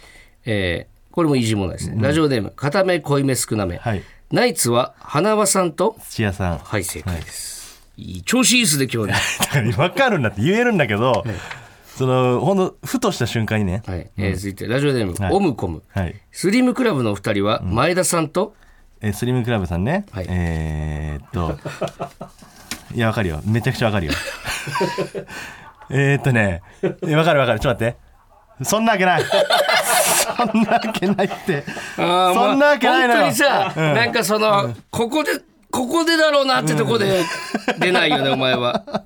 [0.45, 1.97] えーこれもイージー問題ですね。
[2.01, 3.79] ラジオネーム、固め濃いめ少なめ。
[3.79, 7.83] はいナイツは花輪さんと、土屋さんはい、正解です。
[7.97, 9.19] いい調子いいですね、今日ね。
[9.41, 11.25] だから分かるんだって言えるんだけど、
[12.01, 13.83] そのほんとふとした瞬間にね。
[13.85, 15.35] はい、えー続いて、ラジオネーム、はい。
[15.35, 15.83] オムコム。
[15.91, 16.15] はい。
[16.33, 18.55] スリムクラブのお二人は、前田さんと、
[19.03, 20.27] えースリムクラブさんね、はい。
[20.31, 21.59] えーっと。
[22.97, 23.43] いやわかるよ。
[23.45, 24.13] めちゃくちゃわかるよ。
[25.93, 26.63] えーっとね。
[27.07, 27.61] えわかるわかる。
[27.61, 27.99] ちょっと待っ
[28.59, 28.65] て。
[28.65, 29.23] そんなわけない。
[29.23, 31.65] そんなわけないって。
[31.99, 33.21] あーそんなわけないのよ。
[33.21, 35.33] まあ本当にさ、なんかその、ここで、
[35.71, 37.21] ここでだろうなってとこで
[37.79, 39.05] 出ないよね、お前は。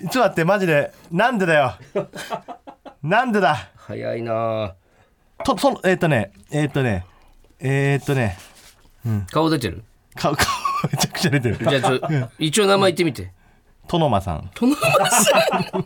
[0.00, 0.92] ちょっと待ってマジで。
[1.10, 1.74] なんでだよ。
[3.02, 3.70] なんでだ。
[3.76, 4.74] 早いな。
[5.44, 7.06] とそのえーっとねえーっとね
[7.58, 8.38] えーっとね。
[9.30, 9.84] 顔出てる？
[10.14, 10.46] 顔顔
[10.92, 11.56] めちゃくちゃ出てる。
[11.58, 12.00] じゃあちょ、
[12.38, 13.32] 一応名前言ってみて。
[13.88, 14.50] 殿間さん。
[14.54, 15.84] 殿間さん。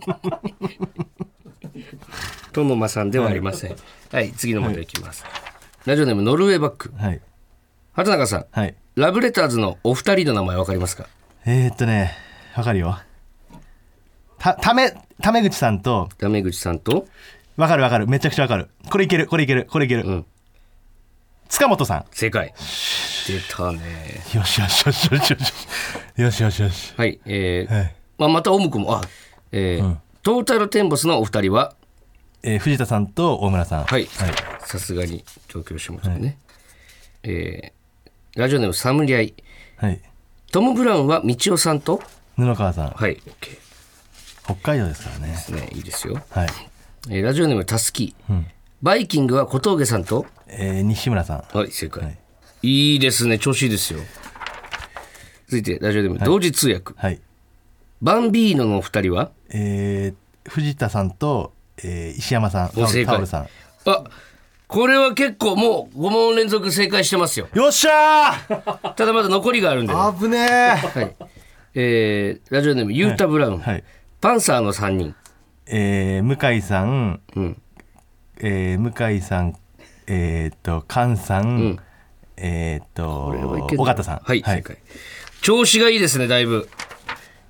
[2.52, 3.76] 殿間さんではありません。
[4.12, 5.24] はい、次の問題いきます。
[5.84, 6.92] ラジオネーム、ノルウェーバック。
[6.96, 7.20] はい。
[7.92, 8.74] 畑中さん、はい。
[8.96, 11.06] ラブレターズのお二人の名前わかりますか？
[11.46, 12.12] えー、っとね
[12.56, 12.98] わかるよ
[14.52, 17.06] た、め、ため口さんと、ダメ口さんと、
[17.56, 18.06] わかるわかる。
[18.06, 18.68] めちゃくちゃわかる。
[18.90, 20.02] これいける、これいける、これいける。
[20.04, 20.26] うん
[21.48, 22.04] 塚本さん。
[22.10, 22.52] 正解。
[23.26, 23.80] 出たね。
[24.34, 25.52] よしよしよしよしよし。
[26.16, 26.94] よしよしよし。
[26.96, 29.02] はい、えーはいまあ、またオムくも、あ、
[29.52, 31.74] えーうんトータルテンボスのお二人は、
[32.42, 33.84] えー藤田さんと大村さん。
[33.84, 34.30] はい、はい。
[34.60, 36.38] さすがに上京し北ね、
[37.22, 39.34] えーラジオネームサムリアイ、
[39.76, 40.00] はい。
[40.50, 42.02] トム・ブラウンは道夫さんと、
[42.36, 42.90] 布川さん。
[42.90, 43.63] はい、OK
[44.44, 45.34] 北海道ですからね。
[45.50, 46.48] ねいいですよ、はい、
[47.08, 48.14] えーラジオネームたすき、
[48.82, 50.26] バイキングは小峠さんと？
[50.48, 51.56] えー西村さん。
[51.56, 52.18] はい正解、はい。
[52.62, 54.00] い、いですね調子いいですよ。
[55.46, 56.92] 続いてラジオネーム、同時通訳。
[56.96, 57.20] はい。
[58.02, 59.30] バンビーノの二人は？
[59.48, 63.48] えー藤田さんと、えー石山さんタオル正解さん。
[63.86, 64.04] あ
[64.66, 67.48] これは結構もう5問連続正解してますよ。
[67.54, 68.94] よっしゃー！
[68.94, 70.48] ただまだ残りがあるんで、は危ね
[70.96, 71.26] えい。
[71.74, 73.84] えーラジオネームユータ・ブラウン、はい
[74.24, 75.14] パンサーの3人。
[75.66, 77.62] えー向井さん、うん。
[78.38, 79.54] えー向井さん。
[80.06, 81.78] えーっと菅さん、ん。
[82.38, 83.34] えーっと
[83.78, 84.20] 尾形さん。
[84.24, 84.78] はい、正解。
[85.42, 86.70] 調子がいいですねだいぶ。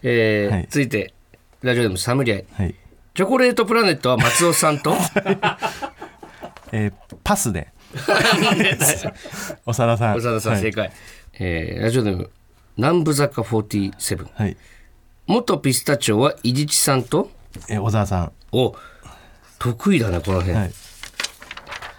[0.02, 0.66] えーはい。
[0.68, 1.14] 続いて
[1.62, 2.74] ラジオネームサムリアイはい。
[3.14, 4.96] チョコレートプラネットは松尾さんと？
[6.72, 7.68] えーパスで。
[7.94, 8.04] 長
[8.76, 10.16] 田さん。
[10.16, 10.60] 長田さん。
[10.60, 10.90] 正解、
[11.38, 12.30] えーラジオネーム
[12.76, 14.56] 南部坂47はい、はい
[15.26, 17.30] 元ピスタチオは伊地知さんと？
[17.70, 18.32] えー小沢さん。
[18.52, 18.74] お
[19.58, 20.72] 得意だねこの辺、はい。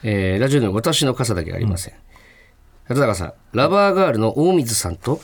[0.03, 1.93] えーラジオネーム私の傘だけありません、
[2.88, 5.19] 里高さんラバーガールの大水さんと？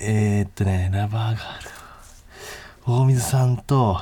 [0.00, 1.70] えー、っとねラバーガール。
[2.86, 4.00] 大水さんと。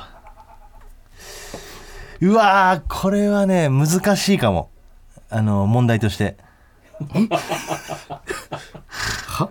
[2.21, 4.69] うわーこれはね難しいかも。
[5.29, 6.37] あの問題として。
[9.27, 9.49] は？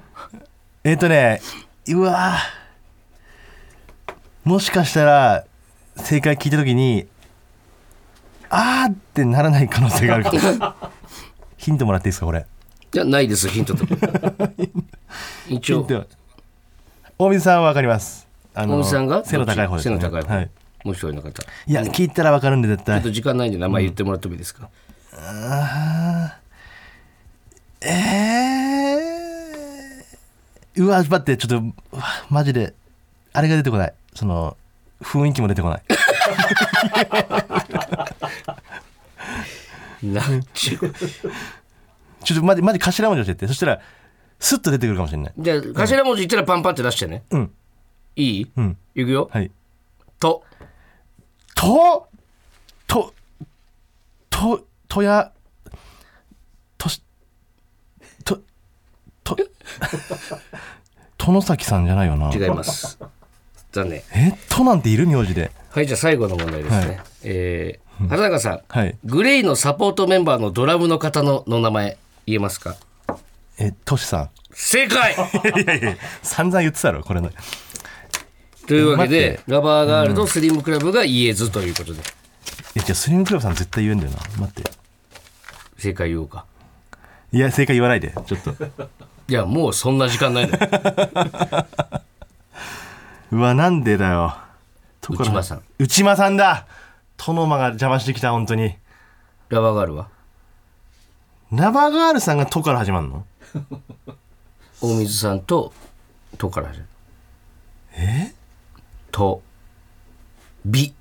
[0.83, 1.43] えーっとね
[1.89, 2.55] うわー
[4.47, 5.44] もしかしたら
[5.97, 7.09] 正解聞いた時に
[8.49, 10.38] あーってならない可能性があるかも。
[11.59, 12.47] ヒントもらっていいですかこれ？
[12.92, 13.84] じゃないですヒントと。
[15.51, 15.84] 一応。
[17.18, 18.28] 大水さんは分かります。
[18.55, 19.24] あ大水さんが？
[19.24, 20.51] 背の高い方です、ね、背の高い方、はい、
[20.84, 21.32] もう一人の方。
[21.32, 23.01] ちょいや聞いたら分かるんで絶対。
[23.01, 24.70] っと時間ないんで名前言ってもらってもいいですか、
[27.80, 31.99] えー、うわ待ってちょっと
[32.30, 32.74] マジで
[33.32, 34.57] あれが出てこないその
[35.03, 35.83] 雰囲気も出てこない。
[40.03, 40.93] なんちゅう。
[42.25, 43.47] ちょっとマジマジ頭文字教えて。
[43.47, 43.81] そしたら
[44.41, 45.33] スッと出てくるかもしれない。
[45.39, 47.23] じゃあ頭文字言ったらパンパンって出してね。
[47.31, 47.53] うん。
[48.17, 48.77] いい、うん。
[48.95, 49.51] いくよ、はい。
[50.19, 50.43] と。
[51.55, 52.09] と？
[52.87, 53.12] と
[54.31, 55.33] ととや
[56.79, 57.03] とし
[58.25, 58.41] と
[59.25, 59.37] と
[61.19, 62.31] 殿崎さんじゃないよな。
[62.33, 62.99] 違います
[63.77, 64.03] 残念。
[64.12, 65.53] えとなんている名字で。
[65.70, 67.01] はいじゃあ最後の問題ですね、はい。
[67.24, 68.97] えー、原中さん、はい。
[69.05, 72.77] グレイのサポートメンバーのドラムの方のの名前言えますか？
[73.59, 74.31] えとしさん。
[74.53, 75.14] 正解！
[75.14, 77.20] いやいや散々言ってたろこれ。
[77.20, 77.31] の
[78.66, 82.03] というわけ待でラバーガールとスリムクラブが言えずということで、い
[82.77, 84.18] やじゃあスリムクラブさん絶対言うんだよな。
[84.41, 84.70] 待って。
[85.79, 86.47] 正解言おうか。
[87.33, 88.14] いや正解言わないで。
[88.27, 88.55] ちょっと。
[89.29, 90.59] いやもうそんな時間ないのよ
[93.33, 94.37] うわなんでだよ。
[95.09, 95.62] 内間さん。
[95.79, 96.66] 内間さんだ。
[97.16, 98.77] 殿間が邪魔してきた本当に。
[99.49, 100.09] ラバーガールは？
[101.53, 103.24] ラバーガールさんが「と」から始まるの？
[104.83, 105.72] 大水さんと
[106.39, 106.89] 「と」から始まる。
[107.99, 108.35] え？
[109.12, 109.43] と
[110.66, 110.95] 「び。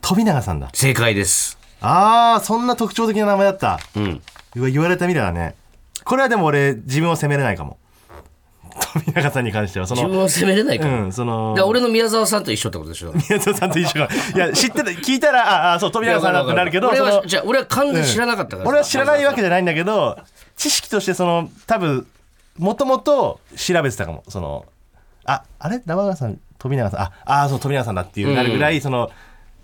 [0.00, 1.58] 飛永さんだ」正解です。
[1.80, 3.78] あーそんな特徴的な名前だった。
[3.94, 4.22] うん。
[4.56, 5.54] うわ言われたみたいだね。
[6.04, 7.78] これはでも俺自分を責めれないかも
[8.92, 20.18] 富永さんに関してはその自分を責めれないから、うんそので俺の宮沢さんと一緒ってことでしょ宮沢さんと一緒かいや知ってた聞いたらああそう富永さんだってなるけど俺はじゃあ俺は完全に知らなかったからさ、俺は知らないわけじゃないんだけど
[20.56, 22.06] 知識としてその多分
[22.58, 24.22] もともと調べてたかも。
[24.28, 24.66] その
[25.24, 25.82] ああれ？
[25.86, 27.00] ラバーガーさん富永さん？
[27.00, 29.10] ああそう富永さんだっていうなるぐらい、その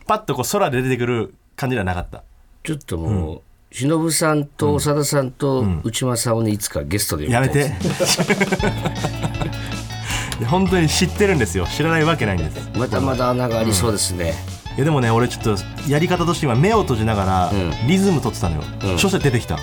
[0.06, 2.24] パッとこう空で出てくる感じではなかった。
[2.64, 3.42] ちょっともう、
[3.72, 7.70] 忍さんと長田さんと内間さんをねいつかゲストで呼びやめたいで
[8.06, 8.26] す。
[8.26, 8.32] て。
[10.40, 11.68] いや本当に知ってるんですよ。
[11.70, 12.58] 知らないわけないんです。
[12.74, 14.34] まだまだ穴がありそうですね、
[14.76, 15.56] いやでもね俺ちょっと
[15.88, 17.72] やり方として今目を閉じながらん。
[17.86, 18.98] リズム取ってたのよ、うん。
[18.98, 19.56] そして出てきた。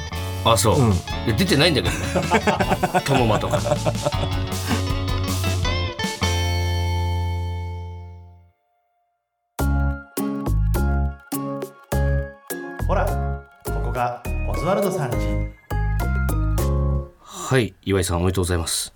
[0.45, 0.91] あそう、うん。
[0.91, 0.93] い
[1.27, 2.01] や出てないんだけどね。
[3.03, 3.59] トモマとか
[14.67, 15.15] ワルドさんち
[17.21, 18.93] はい岩井さんおめでとうございます。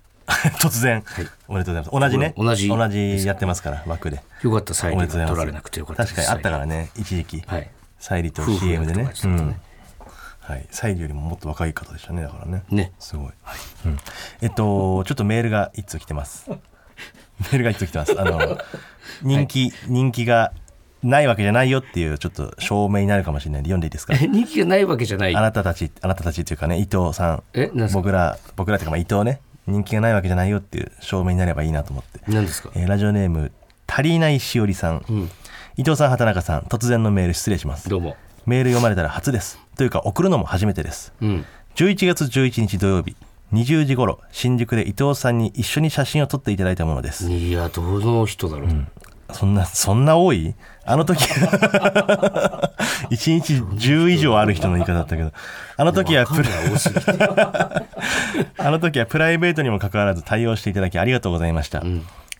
[0.60, 1.02] 突然、
[1.48, 1.90] おめでとうございます。
[1.90, 2.34] 同じね。
[2.36, 2.68] 同じ。
[2.68, 4.22] 同じやってますから枠で。
[4.42, 5.30] よかったサインがおめでとうございます。
[5.30, 6.90] 取られなくてよかった確かにあったからね。
[6.94, 7.70] 一時期、はい。
[7.98, 9.04] サイリと CM でね。
[9.04, 9.56] ねうん。
[10.40, 12.64] はい、サイリよりももっと若い方でしたねだからね。
[12.68, 12.92] ね。
[12.98, 13.32] すごい、
[13.86, 13.98] うん、
[14.42, 16.50] えっとちょっとメールが一通来てます。
[17.40, 18.20] メールが一通来てます。
[18.20, 18.58] あの
[19.22, 20.52] 人気、人気が
[21.02, 24.14] ないわけじゃないよっていうちょっと証明になるかもしれないんで読んでいいですか？
[24.14, 25.34] え人気がないわけじゃない？
[25.34, 27.42] あなたたちあなたたちっていうかね伊藤さん。
[27.54, 27.98] えなんすか？
[28.00, 32.70] 僕ら僕らっていうかまあ伊藤ね人気がないわけじゃないよっていう証明になればいいなと思って、何ですか？
[32.74, 33.52] えーラジオネーム
[33.86, 35.30] 足りないしおりさん、うん。
[35.76, 37.88] 伊藤さん畑中さん突然のメール失礼します。
[37.88, 38.16] どうも。
[38.46, 39.58] メール読まれたら初です。
[39.76, 41.12] というか送るのも初めてです。
[41.20, 41.44] うん。
[41.76, 43.16] 11月11日土曜日
[43.52, 47.30] 20時頃新宿で伊藤さんに一緒に写真を撮っていただいたものです。
[47.30, 48.86] いやどの人だろう、
[49.32, 50.54] そんなそんな多い？
[50.84, 51.22] あの時
[53.10, 55.32] 1日10以上ある人の言い方だったけど
[55.76, 56.48] あの時はプラ
[58.58, 61.82] あの時はプライベートにもかかわらず対応していただきありがとうございました。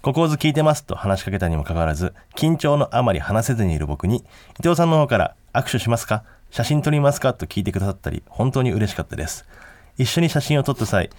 [0.02, 4.24] ここをず聞いてますと話しかけたにもかかわらず、緊張のあまり話せずにいる僕に、
[4.58, 6.24] 伊藤さんの方から握手しますか？
[6.50, 7.34] 写真撮りますか？
[7.34, 9.46] と聞いてくださったり、本当に嬉しかったです。
[9.98, 11.10] 一緒に写真を撮った際、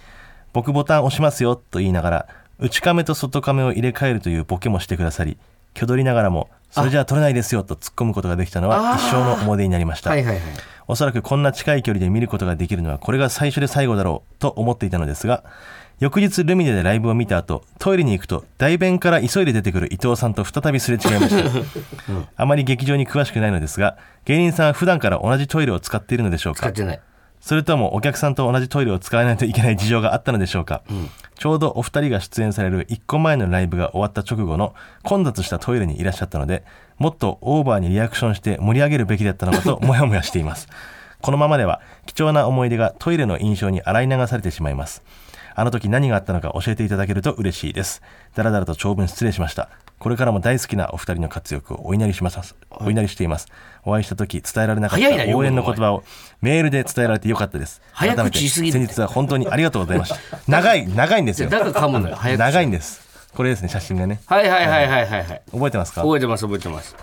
[0.52, 2.26] 僕ボタン押しますよと言いながら、
[2.58, 5.38] 内カメと外カメを入れ替えるというボケもしてくださり、
[5.74, 10.10] 挙取りながらも、それじゃあ撮れないですよと突っ込むことができたのは一生の思い出になりました。
[10.10, 10.42] はいはいはい。
[10.86, 15.44] おそらくこんな近い距離で見ることができるのはこれが最初で最後だろうと思っていたのですが
[15.98, 21.50] 翌日ルミネでライブを見た後トイレに行くと大便から急いで出てくる伊藤さんと再びすれ違いました、
[22.36, 23.96] あまり劇場に詳しくないのですが
[24.26, 26.58] 芸人さんは普段から同じトイレを使っているのでしょうか？
[26.60, 27.00] 使ってない。
[27.40, 30.82] それともお客さんと同じトイレを使わないといけない事情があったのでしょうか、
[31.36, 36.64] ちょうどお二人が出演される1個前のライブが終わった直後の混雑したトイレにいらっしゃったので
[36.98, 40.68] もっとオーバーにリアクションして盛り上げるべきだったのかとモヤモヤしています。
[41.20, 45.02] このままでは貴重な思い出がトイレの印象に洗い流されてしまいます。
[45.56, 48.02] あの時何があったのか教えていただけると嬉しいです。
[48.34, 49.68] だらだらと長文失礼しました
[49.98, 52.54] これからも大好きなお二人の活躍をお祈りします。
[52.70, 53.48] お祈りしています。
[53.84, 56.04] お会いした時伝えられなかった応援の言葉を
[56.42, 57.80] メールで伝えられてよかったです。
[57.92, 58.72] 早口改めて言い過ぎる。
[58.72, 60.38] 先日は本当にありがとうございました。
[60.46, 61.48] 長い長いんですよ。
[61.48, 62.18] だから噛むのよ。
[62.36, 63.02] 長いんです。
[63.34, 64.20] これですね写真がね。
[64.26, 65.42] はいはいはいはいはいはい。
[65.50, 66.02] 覚えてますか？
[66.02, 66.94] 覚えてます覚えてます、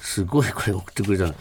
[0.00, 1.34] すごいこれ送ってくれたの。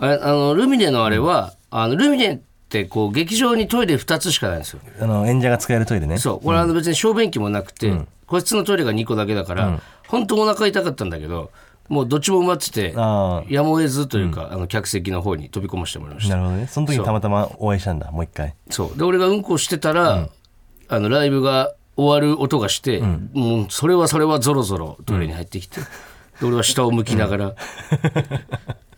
[0.00, 2.40] あれあのルミネのあれは、あのルミネ
[2.80, 4.80] ってこう劇場にトイレ2つしかないんですよ。
[5.00, 6.18] あの演者が使えるトイレね。
[6.18, 6.40] そう。
[6.40, 7.92] これあの別に小便器もなくて、
[8.26, 11.50] 個室のトイレが2個だけだから、本当お腹痛かったんだけど
[11.88, 16.34] もうどっちも埋まっててあやむを得ずというか、あの客席の方に飛び込ませてもらいました。
[16.34, 16.66] あなるほどね。
[16.66, 18.54] その時にたまたまお会いしたんだもう一回。
[18.70, 18.98] そう。
[18.98, 20.28] で俺がうんこしてたら、
[20.88, 27.54] あのライブが終わる音がして、もうそれはそれはゾロゾロトイレに入ってきて、で俺は下を向きながら、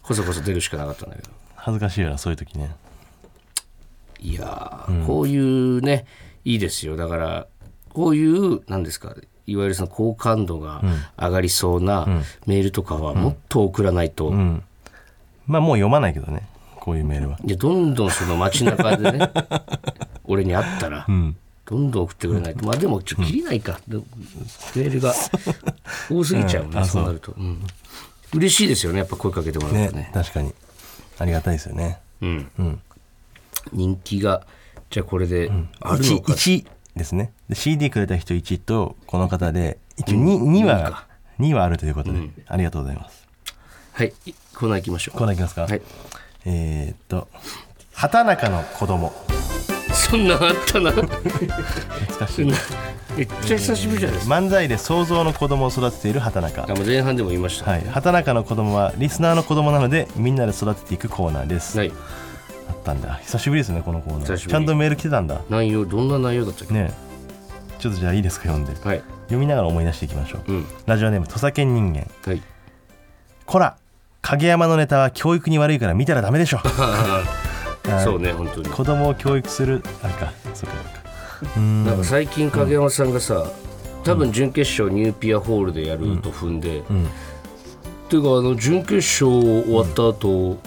[0.03, 1.29] こそこそ出るしかなかったんだけど。
[1.67, 2.71] 恥ずかしいよなそういう時ね
[4.21, 6.07] いやー、こういうね
[6.45, 6.97] いいですよ。
[6.97, 7.47] だから
[7.91, 9.15] こういうなんですか
[9.47, 10.83] いわゆるその好感度が
[11.19, 12.07] 上がりそうな
[12.47, 14.31] メールとかはもっと送らないと、
[15.47, 17.39] まあもう読まないけどねこういうメールは。
[17.45, 19.31] でどんどんその街中でね
[20.25, 21.07] 俺に会ったら、
[21.67, 22.67] どんどん送ってくれないと。
[22.67, 25.15] まあでもちょっと切りないか、でメールが
[26.11, 26.79] 多すぎちゃうね、うん。
[26.79, 27.05] あそう。
[27.05, 27.65] なると、うん。
[28.35, 30.11] 嬉しいですよねやっぱ声かけてもらうねとね。
[30.13, 30.53] 確かに。
[31.19, 31.99] ありがたいですよね。
[32.21, 32.81] うん
[33.73, 34.47] 人気が
[34.91, 35.51] じゃあこれで
[35.81, 37.33] あるの 1, か、1ですね。
[37.49, 41.07] で CD くれた人1とこの方で一応 2, 2は
[41.41, 43.27] 2はあるということで、ありがとうございます。
[43.93, 44.13] はい。
[44.55, 45.19] コーナー行きましょう。
[45.19, 45.83] コーナーいきますか、はい。
[46.45, 47.29] えーっと
[47.93, 49.13] 畑中の子供。
[49.93, 50.93] そんなんあったな。
[50.93, 51.09] 懐
[52.19, 52.53] かしい。
[53.17, 56.65] めっちゃ久しぶりじゃないですか、漫才で想像の子供を育てている畑中。
[56.71, 57.71] あもう前半でも言いました。
[57.71, 61.91] はい、畑中の子供はリスナーの子供なのでみんなで育てていくコーナーです、はい。
[61.91, 61.93] あ
[62.87, 63.15] ったんだ。
[63.17, 64.37] 久しぶりですねこのコーナー。
[64.49, 65.41] ちゃんとメール来てたんだ。
[65.51, 67.81] 内容どんな内容だったっけ、ねえ。
[67.81, 68.73] ちょっとじゃあいいですか読んで。
[68.81, 69.03] はい。
[69.25, 70.67] 読みながら思い出していきましょう、うん。
[70.87, 72.07] ラジオネーム土佐犬人間。
[72.25, 72.43] はい。
[73.45, 73.77] こら
[74.23, 76.61] 影山のネタは教育に悪いから見たらダメでしょ。
[78.03, 78.69] そうね本当に。
[78.69, 83.47] 子供を教育するあれかそうかなんか最近影山さんがさ、
[84.05, 86.83] 多分準決勝ニューピアホールでやると踏んで、っ
[88.09, 90.59] ていうかあの準決勝終わった後、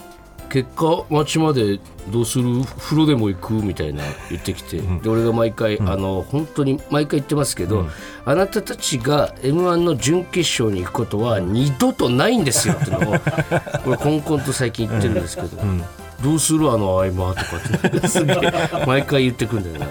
[0.50, 1.78] 結果待ちまで
[2.08, 2.64] どうする？
[2.78, 3.54] 風呂でも行く？
[3.54, 7.86] みたいな言ってきて、で俺が毎回、あの本当に毎回言ってますけど、
[8.24, 13.18] あなたたちが m 1の準決勝に行くことは二度とないんですよっていうのを
[13.84, 15.48] これコンコンと最近言ってるんですけど、
[16.22, 16.70] どうする？
[16.70, 17.42] あの合間とか
[17.88, 18.08] って。
[18.08, 18.52] すげえ
[18.86, 19.86] 毎回言ってくんだよな。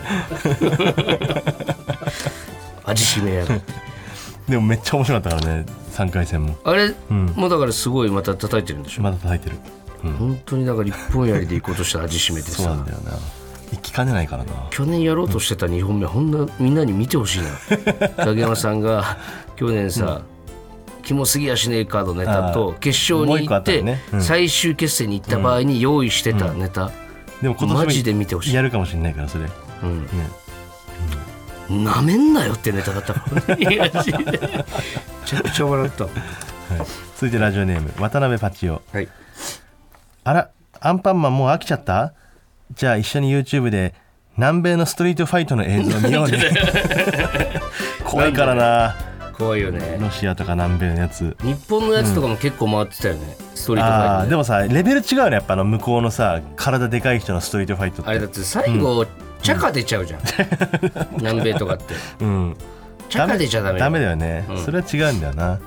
[2.84, 3.74] 味しめやがって。
[4.49, 6.57] でもめっちゃ面白かったからね3回戦も。
[6.64, 9.57] あれ、もうだからすごいまた叩いてるんでしょ、まだ叩いてる
[10.02, 12.64] 本当にだから一本やりで行こうとした味しめてさ。
[12.64, 13.12] そうなんだよな。
[13.72, 14.68] 生きかねないからな。
[14.72, 17.50] 去年やろうとしてた2本目ほんなみんなに見てほしいな。
[18.26, 19.18] 影山さんが
[19.58, 20.22] 去年さ、
[21.04, 26.91] キモすぎやしねえかのネタと決勝に行って、最終決戦に行った場合に用意してたネタ、
[27.41, 28.54] でも今年もマジで見てほしい。
[28.54, 29.45] やるかもしれないからそれ。
[31.70, 31.84] うん。
[31.84, 33.66] なめんなよってネタだったから め
[35.26, 36.08] ちゃくちゃ笑った。
[37.16, 38.82] 続いてラジオネーム渡辺パチオ。
[38.91, 39.08] はい
[40.24, 40.49] あら
[40.82, 42.13] アンパンマンもう飽きちゃった？
[42.74, 43.93] じゃあ一緒に YouTube で
[44.38, 46.39] 南米のストリートファイトの映像を見よう ね。
[48.05, 48.95] 怖いからな。
[49.38, 49.97] 怖いよね。
[49.99, 51.36] ロシアとか南米のやつ。
[51.41, 54.15] 日本のやつとかも結構回ってたよね、ストリートファイトね。
[54.20, 55.32] あーでもさレベル違うね。
[55.36, 58.09] やっぱあの向こうのさ体でかい人のストリートファイトって。
[58.11, 59.05] あれだって最後、
[59.41, 60.20] チャカ出ちゃうじゃん。
[61.17, 61.95] 南米とかって。
[62.22, 62.57] うん。
[63.09, 63.86] チャカ出ちゃダメよ。
[63.86, 64.57] ダメだよね、うん。
[64.63, 65.59] それは違うんだよな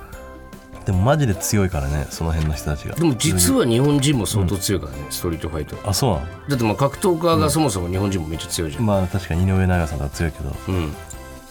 [0.84, 2.94] でもマジで強いからねその辺の人たちが。
[2.94, 5.76] でも実は日本人も相当強いからね、ストリートファイト。
[5.88, 6.26] あそうなの？
[6.48, 10.54] だってまあ格闘家がそもそも日本人もめっちゃ強いじゃん、まあ確かに井上尚弥さんとか強いけど。
[10.68, 10.92] うん、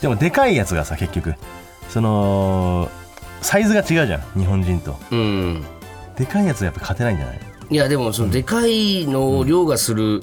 [0.01, 1.35] でもでかいやつがさ結局。
[1.89, 2.89] その
[3.41, 4.95] サイズが違うじゃん日本人と。
[5.11, 5.63] うん、
[6.17, 7.39] でかいやつはやっぱ勝てないんじゃない？
[7.69, 10.21] いやでもそのでかいのを凌駕する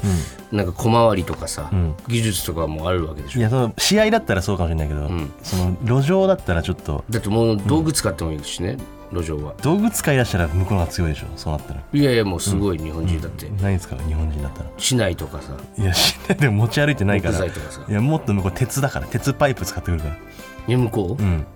[0.52, 1.94] なんか小回りとかさ、ん。
[2.06, 3.40] 技術とかもあるわけでしょ。
[3.40, 5.32] いやその試合だったらそうかもしれないけど、ん。
[5.42, 7.04] その路上だったらちょっと。
[7.08, 8.76] だってもう道具使ってもいいしね、
[9.12, 9.54] 路上は。
[9.62, 11.80] 道具使い出したら向こうの方が強いでしょそうなったら。
[11.92, 14.70] いやいやもうすごい日本人だって、何使う日本人だったら。
[14.76, 15.52] 市内とかさ。
[15.76, 17.70] いやしないでも持ち歩いてないか木ら材とか？
[17.70, 19.06] さいやもっと向こう鉄だから。
[19.06, 20.14] 鉄パイプ使ってくるから。
[20.14, 21.46] いや向こう、うん。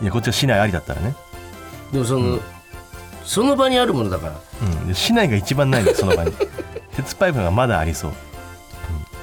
[0.00, 1.14] いやこっちは市内ありだったらね。
[1.92, 2.38] でもその、
[3.24, 4.40] その場にあるものだから。
[4.62, 4.88] うん。
[4.88, 6.32] で市内が一番ないのその場に。
[6.96, 8.12] 鉄パイプがまだありそう。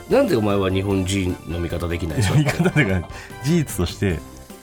[0.09, 3.07] なんでお前は日本人の味方できないそ言い方というか
[3.43, 4.17] 事実として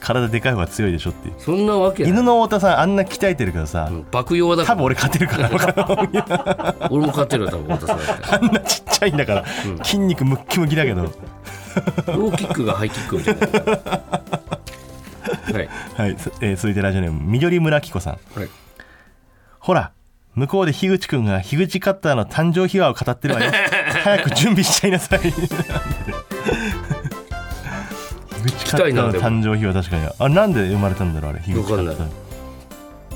[0.07, 5.51] 体でかい方が強いでしょってそんなわけ犬の太田さんあんな鍛えてるけどさ、うん爆用だ多分俺勝てるから。
[6.91, 9.45] 俺も勝ってるよ多分太田さんあんなちっちゃいんだから、
[9.85, 11.03] 筋肉ムッキムキだけど。
[11.03, 13.47] ローキックがハイキックみたいな。
[15.53, 15.69] はい。
[15.97, 18.19] はい、つえー続いてラジオネーム緑村紀子さん。
[18.39, 18.49] はい。
[19.59, 19.91] ほら
[20.35, 23.51] 向こうで樋口くんが樋口カッターの誕生秘話を語ってるわよ。
[24.05, 25.21] 早く準備しちゃいなさい
[28.47, 30.09] 樋口カッターの誕生秘話確かに。
[30.19, 32.07] あなんで生まれたんだろうあれ樋口カッタ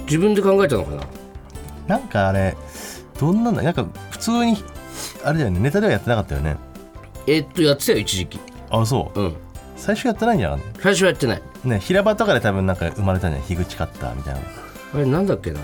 [0.02, 1.06] 自分で考えたのかな？
[1.86, 2.56] なんかあれ
[3.18, 4.56] どんなんだなんか普通に
[5.24, 6.56] あれだよねネタではやってなかったよね。
[7.26, 8.40] えっとやってたよ一時期。
[8.70, 9.20] あそう？
[9.20, 9.36] うん。
[9.76, 11.42] 最初やってないんじゃん最初はやってない。
[11.64, 14.40] ね平場とかで多分なんか生まれたんじゃない樋口カッターみたいな。
[14.94, 15.60] あれなんだっけな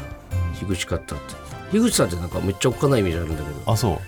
[0.59, 1.35] 樋口カッターって。
[1.73, 3.73] 樋口さんってなんかめっちゃおっかないイメージあるんだけど。
[3.73, 3.99] あそう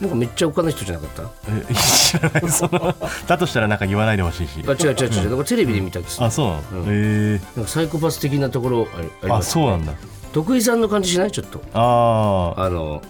[0.00, 1.22] なんかめっちゃおっかない人じゃなかった？
[1.70, 2.48] え知らない。
[2.50, 2.94] その
[3.26, 4.62] だとしたらなんか言わないでほしいし。
[4.66, 5.30] あ違う違う違う。
[5.30, 5.38] なん。
[5.38, 6.26] かテレビで見た気する。
[6.26, 6.88] あそうなの、うん。
[6.88, 9.92] へなんかサイコパス的なところありあそうなんだ。
[10.32, 11.32] 徳井さんの感じしない？
[11.32, 11.60] ちょっと。
[11.74, 13.02] あああの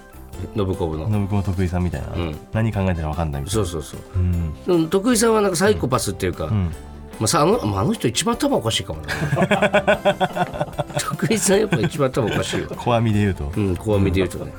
[0.56, 1.08] 信子部の。
[1.10, 2.36] 信子の徳井さんみたいな、ん。
[2.52, 4.76] 何考えてるか分かんないみたいそうそうそうなう。
[4.78, 4.80] ん。
[4.82, 6.72] うん徳井さんはなんかサイコパスっていうか、ん。
[7.18, 9.08] まあ、さあの人一番頭おかしいかもな
[11.20, 12.68] 徳井さんやっぱ一番頭おかしいよ。
[12.76, 14.52] 小網で言うと、うん怖みで言うとね。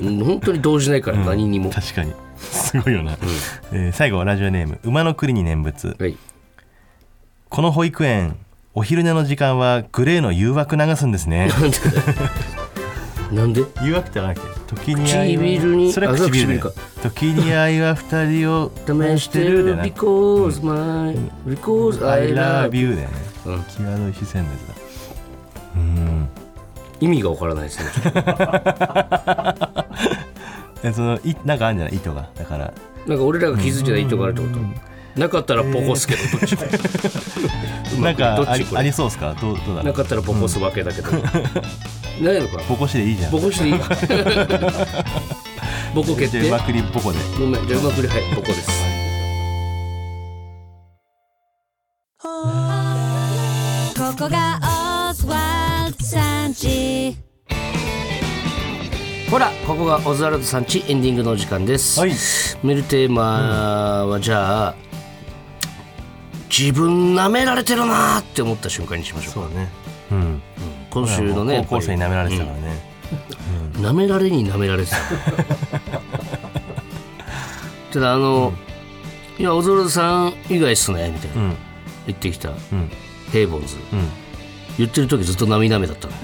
[0.00, 0.24] うん。
[0.24, 2.12] 本当に動じないから何にも、確かに。
[2.38, 3.16] すごいよな、
[3.72, 5.96] えー最後ラジオネーム馬の栗に念仏。
[5.98, 6.16] はい。
[7.48, 8.36] この保育園
[8.74, 11.50] お昼寝の時間はグレーの誘惑流すんですね。
[13.32, 14.74] なんで誘惑ってなんだっけ？
[14.74, 15.92] 時に唇に？
[15.92, 16.72] それは唇だよ。
[17.00, 19.82] 唇時に愛は二人を試してるでな。
[19.82, 21.14] because my
[21.46, 23.14] because I love you だよね、
[23.46, 23.62] うん。
[23.64, 24.87] 際どい視線のやつだ
[25.78, 26.28] うん。
[27.00, 28.12] 意味がわからないですねちょっ
[30.84, 31.96] えそのいなんかあるんじゃない？
[31.96, 32.28] 意図が。
[32.36, 32.66] だから。
[32.66, 32.72] と
[33.10, 34.58] なんか俺らが気づいてた意図があるってこと？
[35.20, 36.64] なかったらポコすけどどっちか
[37.96, 38.80] うまくなんかありどっちこれ？
[38.80, 39.34] ありそうっすか？
[39.40, 39.84] どうどうだろう？
[39.84, 41.10] なかったらポコすわけだけど。
[41.12, 41.22] ない
[42.40, 43.32] のかボコしでいいじゃん。
[43.32, 43.74] ボコしていい？
[45.94, 47.18] ボコ決定じゃあうまくりボコで。
[47.38, 47.66] ごめん。
[47.66, 48.68] じゃあうまくりはいボコです。
[53.96, 54.47] ここが
[56.48, 57.16] んち。
[59.30, 62.10] ほらここがオズワルドさんちエンディングのお時間です、はい。
[62.62, 64.74] メールテーマはじゃあ、
[66.48, 69.40] 自分舐められてるなーって思った瞬間にしましょうか。
[69.50, 69.68] そうね。
[70.10, 70.42] うん。
[70.90, 72.82] 今週のね高校生に舐められてたからね、
[73.76, 73.86] うん。
[73.86, 74.96] 舐められに舐められてた。
[77.92, 78.54] ただあの、
[79.38, 81.56] いやオズワルドさん以外っすねみたいな、うん。
[82.06, 82.48] 言ってきた。
[82.48, 82.90] うん。
[83.30, 83.76] ヘイボンズ。
[83.92, 84.27] うん
[84.78, 86.14] 言ってる時ずっと涙目だったの。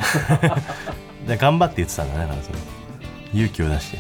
[1.26, 2.58] で頑張って言ってたんだねだからそれ
[3.32, 3.98] 勇気を出して。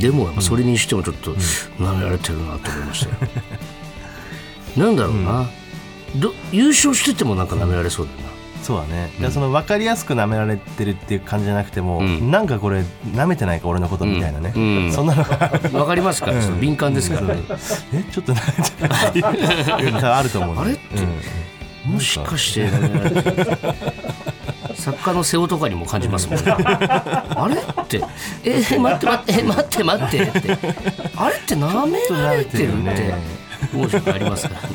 [0.00, 1.32] でもやっぱそれにしてもちょっと
[1.78, 3.16] 舐められてるなと思いましたよ、
[4.86, 5.46] なんだろうな、
[6.16, 8.32] ど優勝しててもなんか舐められそうだよな。
[8.62, 12.30] そうだね、でその分かりやすく舐められてるっていう感じじゃなくても、ん。
[12.30, 14.62] なんかこれ舐めてないか俺のことみたいなね、うん。
[14.62, 14.92] うん。
[14.92, 15.24] そんなの。
[15.24, 17.42] が わかりますから、その敏感ですからね。
[17.92, 21.20] えちょっと舐めてないあると思う、ね、あれってうん
[21.84, 22.68] もしかして
[24.74, 26.46] 作家の瀬尾とかにも感じますもんね。
[26.48, 28.02] あれって。
[28.44, 30.58] えー待って待ってえ待って待ってって。
[31.16, 33.14] あれって舐められてるって。
[33.72, 34.70] 思う時間ありますから、はい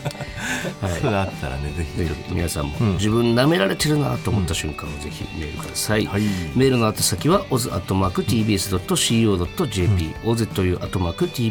[0.81, 1.89] そうあったらねぜひ
[2.29, 6.21] 皆さんも自分舐められてるなと思った瞬間をぜひメールください、はい。
[6.55, 8.55] メールの宛先は oz.tbs.co.jp、
[10.23, 11.47] ozu.tbs.co.jp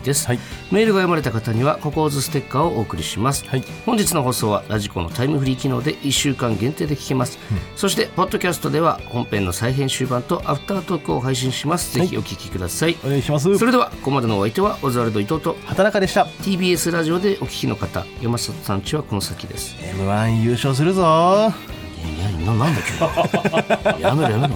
[0.00, 0.38] です、はい。
[0.70, 3.64] メールが読まれた方にはココーズステッカーをお送りします、はい。
[3.84, 7.38] 本日の放送はラジコのタイムフリー機能で1週間限定で聞けます、
[7.76, 11.92] そしてポッドキャストでは本編の再編集版とアフタートークを配信します。
[11.98, 13.58] ぜひお聞きください、お願いします。
[13.58, 16.26] それではここまでのお相手はオズワルド伊藤と畑中でした。
[16.42, 19.74] TBS ラジオでお聞きの方山里さんちはこの先です。
[19.76, 21.02] M1 優勝するぞ。
[21.02, 24.54] いやななんだ急に やめろやめろ。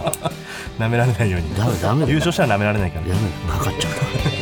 [0.79, 1.55] 舐められないように。
[1.57, 2.09] ダメダメだ。
[2.11, 3.07] 優勝したら舐められないから。
[3.09, 3.21] やめ
[3.53, 4.34] ろかかっちゃった